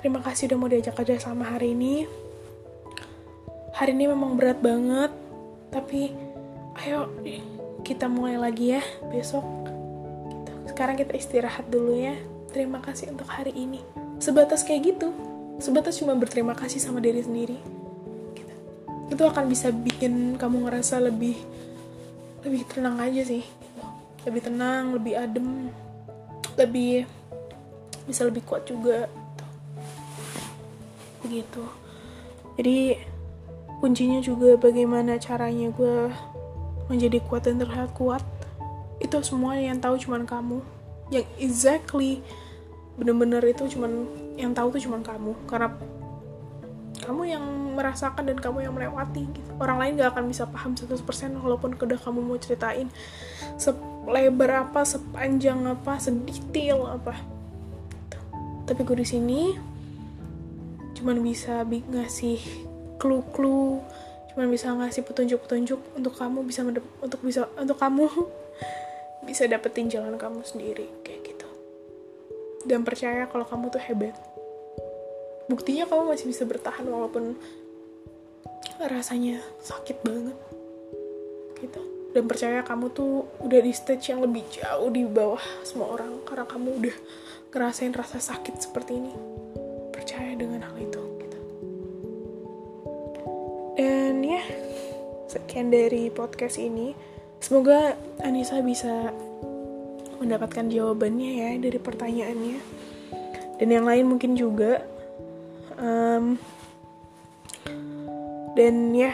Terima 0.00 0.20
kasih 0.20 0.52
udah 0.52 0.58
mau 0.58 0.68
diajak 0.68 0.96
kerja 0.98 1.20
sama 1.20 1.56
hari 1.56 1.72
ini. 1.72 2.04
Hari 3.72 3.96
ini 3.96 4.04
memang 4.12 4.36
berat 4.36 4.60
banget 4.60 5.12
tapi 5.72 6.12
ayo 6.84 7.08
kita 7.82 8.06
mulai 8.06 8.38
lagi 8.38 8.78
ya 8.78 8.82
besok. 9.10 9.42
Sekarang 10.70 10.94
kita 10.94 11.12
istirahat 11.18 11.66
dulu 11.68 11.98
ya. 11.98 12.14
Terima 12.54 12.78
kasih 12.78 13.10
untuk 13.10 13.26
hari 13.26 13.52
ini. 13.52 13.82
Sebatas 14.22 14.62
kayak 14.62 14.94
gitu. 14.94 15.10
Sebatas 15.58 15.98
cuma 15.98 16.14
berterima 16.14 16.54
kasih 16.54 16.78
sama 16.78 17.02
diri 17.02 17.22
sendiri. 17.22 17.58
Gitu. 18.32 18.54
itu 19.12 19.22
akan 19.28 19.44
bisa 19.44 19.68
bikin 19.68 20.40
kamu 20.40 20.64
ngerasa 20.64 20.96
lebih 21.04 21.36
lebih 22.46 22.62
tenang 22.70 22.96
aja 23.02 23.22
sih. 23.26 23.44
Lebih 24.24 24.42
tenang 24.46 24.96
lebih 24.96 25.14
adem. 25.18 25.68
Lebih 26.56 27.04
bisa 28.06 28.22
lebih 28.26 28.42
kuat 28.46 28.64
juga. 28.64 29.06
Gitu. 29.06 29.46
begitu 31.22 31.64
jadi 32.58 32.98
kuncinya 33.80 34.20
juga 34.20 34.54
bagaimana 34.60 35.16
caranya 35.16 35.72
gue 35.72 36.12
menjadi 36.92 37.18
kuat 37.24 37.48
dan 37.48 37.56
terlihat 37.56 37.96
kuat 37.96 38.20
itu 39.00 39.16
semua 39.24 39.56
yang 39.56 39.80
tahu 39.80 39.96
cuman 39.96 40.28
kamu. 40.28 40.60
Yang 41.08 41.26
exactly 41.40 42.20
bener-bener 43.00 43.40
itu 43.48 43.64
cuman 43.72 44.04
yang 44.36 44.52
tahu 44.52 44.76
tuh 44.76 44.82
cuman 44.84 45.00
kamu. 45.00 45.32
Karena 45.48 45.72
kamu 47.02 47.22
yang 47.26 47.44
merasakan 47.74 48.28
dan 48.30 48.38
kamu 48.38 48.68
yang 48.68 48.74
melewati 48.76 49.26
gitu. 49.32 49.50
orang 49.58 49.80
lain 49.80 49.92
gak 49.98 50.14
akan 50.14 50.24
bisa 50.28 50.44
paham 50.46 50.76
100% 50.78 51.02
walaupun 51.40 51.74
udah 51.74 51.98
kamu 51.98 52.20
mau 52.20 52.38
ceritain 52.38 52.86
selebar 53.58 54.68
apa 54.68 54.86
sepanjang 54.86 55.66
apa 55.66 55.98
sedetail 55.98 56.86
apa. 56.86 57.16
Tapi 58.68 58.80
gue 58.86 58.96
di 59.02 59.06
sini 59.08 59.40
cuman 60.94 61.18
bisa 61.18 61.66
ngasih 61.66 62.38
clue-clue 63.02 63.82
cuma 64.32 64.48
bisa 64.48 64.72
ngasih 64.72 65.04
petunjuk-petunjuk 65.04 65.80
untuk 66.00 66.16
kamu 66.16 66.40
bisa 66.48 66.64
untuk 66.64 67.20
bisa 67.20 67.46
untuk 67.60 67.76
kamu 67.76 68.08
bisa 69.28 69.44
dapetin 69.44 69.92
jalan 69.92 70.16
kamu 70.16 70.40
sendiri 70.42 70.88
kayak 71.04 71.20
gitu. 71.22 71.48
Dan 72.64 72.82
percaya 72.82 73.28
kalau 73.28 73.44
kamu 73.44 73.68
tuh 73.70 73.82
hebat. 73.82 74.16
Buktinya 75.50 75.84
kamu 75.84 76.16
masih 76.16 76.26
bisa 76.30 76.48
bertahan 76.48 76.86
walaupun 76.86 77.36
rasanya 78.82 79.38
sakit 79.62 80.00
banget 80.02 80.38
gitu. 81.62 81.82
Dan 82.12 82.28
percaya 82.28 82.60
kamu 82.60 82.92
tuh 82.92 83.24
udah 83.40 83.60
di 83.62 83.72
stage 83.72 84.12
yang 84.12 84.20
lebih 84.20 84.44
jauh 84.52 84.90
di 84.92 85.06
bawah 85.06 85.40
semua 85.64 85.96
orang 85.96 86.20
karena 86.28 86.44
kamu 86.44 86.68
udah 86.82 86.96
ngerasain 87.54 87.94
rasa 87.94 88.18
sakit 88.20 88.58
seperti 88.58 88.98
ini. 89.00 89.14
Percaya 89.94 90.34
dengan 90.34 90.66
hal 90.66 90.76
itu 90.76 90.91
sekian 95.52 95.68
dari 95.68 96.08
podcast 96.08 96.56
ini. 96.56 96.96
Semoga 97.36 97.92
Anissa 98.24 98.64
bisa 98.64 99.12
mendapatkan 100.16 100.64
jawabannya 100.64 101.44
ya 101.44 101.50
dari 101.60 101.76
pertanyaannya. 101.76 102.58
Dan 103.60 103.68
yang 103.68 103.84
lain 103.84 104.08
mungkin 104.08 104.32
juga. 104.32 104.80
Um, 105.76 106.40
dan 108.56 108.96
ya, 108.96 109.12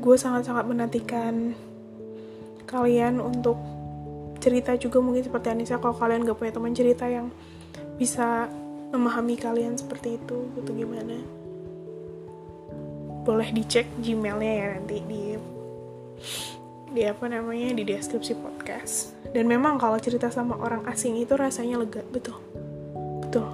gue 0.00 0.16
sangat-sangat 0.16 0.64
menantikan 0.64 1.52
kalian 2.64 3.20
untuk 3.20 3.60
cerita 4.40 4.80
juga 4.80 5.04
mungkin 5.04 5.28
seperti 5.28 5.52
Anissa 5.52 5.76
kalau 5.76 5.92
kalian 5.92 6.24
gak 6.24 6.40
punya 6.40 6.56
teman 6.56 6.72
cerita 6.72 7.04
yang 7.04 7.28
bisa 8.00 8.48
memahami 8.96 9.36
kalian 9.36 9.76
seperti 9.76 10.16
itu 10.16 10.48
gitu 10.56 10.72
gimana 10.72 11.20
boleh 13.28 13.48
dicek 13.50 13.84
gmailnya 14.00 14.52
ya 14.54 14.66
nanti 14.78 15.02
di 15.02 15.55
di 16.96 17.02
apa 17.04 17.26
namanya 17.28 17.74
di 17.74 17.82
deskripsi 17.84 18.38
podcast. 18.38 19.12
Dan 19.34 19.50
memang 19.50 19.76
kalau 19.76 19.98
cerita 20.00 20.32
sama 20.32 20.56
orang 20.56 20.86
asing 20.88 21.18
itu 21.18 21.34
rasanya 21.36 21.82
lega 21.82 22.00
betul. 22.08 22.38
Betul. 23.26 23.48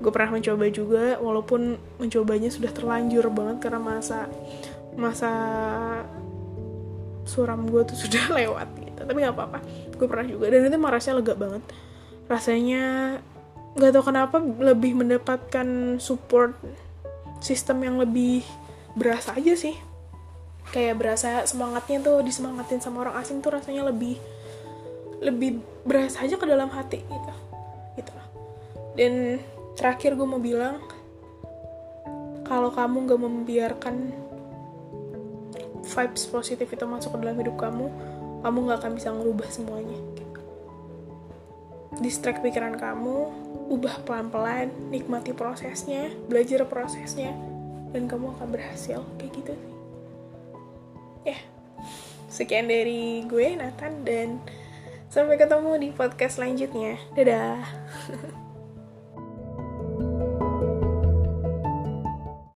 Gue 0.00 0.10
pernah 0.10 0.36
mencoba 0.36 0.64
juga 0.74 1.04
walaupun 1.22 1.78
mencobanya 2.02 2.50
sudah 2.50 2.74
terlanjur 2.74 3.30
banget 3.30 3.56
karena 3.62 3.80
masa 3.80 4.26
masa 4.98 5.32
suram 7.24 7.66
gue 7.70 7.82
tuh 7.86 7.96
sudah 8.08 8.32
lewat 8.32 8.68
gitu. 8.80 9.00
Tapi 9.04 9.18
nggak 9.22 9.36
apa-apa 9.36 9.58
gue 9.94 10.06
pernah 10.08 10.26
juga. 10.26 10.50
Dan 10.50 10.66
itu 10.66 10.76
rasanya 10.82 11.16
lega 11.22 11.34
banget. 11.36 11.62
Rasanya 12.26 12.84
nggak 13.74 13.90
tahu 13.90 14.04
kenapa 14.06 14.36
lebih 14.40 14.98
mendapatkan 14.98 15.98
support 16.02 16.58
sistem 17.42 17.84
yang 17.84 17.96
lebih 18.00 18.46
berasa 18.94 19.34
aja 19.34 19.58
sih 19.58 19.74
kayak 20.72 20.96
berasa 20.96 21.44
semangatnya 21.44 22.00
tuh 22.00 22.22
disemangatin 22.24 22.80
sama 22.80 23.08
orang 23.08 23.20
asing 23.20 23.42
tuh 23.44 23.52
rasanya 23.52 23.84
lebih 23.88 24.16
lebih 25.20 25.64
berasa 25.84 26.24
aja 26.24 26.36
ke 26.36 26.46
dalam 26.48 26.68
hati 26.72 27.00
gitu. 27.04 27.32
Gitu 28.00 28.12
dan 28.94 29.42
terakhir 29.74 30.14
gue 30.14 30.26
mau 30.26 30.38
bilang 30.38 30.78
kalau 32.46 32.70
kamu 32.70 33.10
gak 33.10 33.20
membiarkan 33.20 33.96
vibes 35.84 36.24
positif 36.30 36.70
itu 36.70 36.84
masuk 36.86 37.18
ke 37.18 37.18
dalam 37.20 37.36
hidup 37.42 37.58
kamu 37.58 37.90
kamu 38.46 38.58
gak 38.70 38.78
akan 38.84 38.92
bisa 38.92 39.08
ngerubah 39.08 39.48
semuanya. 39.48 39.96
Distract 41.94 42.42
pikiran 42.42 42.74
kamu, 42.74 43.30
ubah 43.70 44.02
pelan-pelan, 44.02 44.68
nikmati 44.90 45.30
prosesnya, 45.30 46.10
belajar 46.26 46.66
prosesnya, 46.68 47.32
dan 47.94 48.10
kamu 48.10 48.34
akan 48.36 48.48
berhasil. 48.50 49.00
Kayak 49.16 49.32
gitu 49.40 49.52
sih. 49.56 49.73
Sekian 52.34 52.66
dari 52.66 53.22
gue 53.30 53.54
Nathan 53.54 54.02
dan 54.02 54.42
sampai 55.06 55.38
ketemu 55.38 55.78
di 55.78 55.88
podcast 55.94 56.42
selanjutnya. 56.42 56.98
Dadah. 57.14 57.62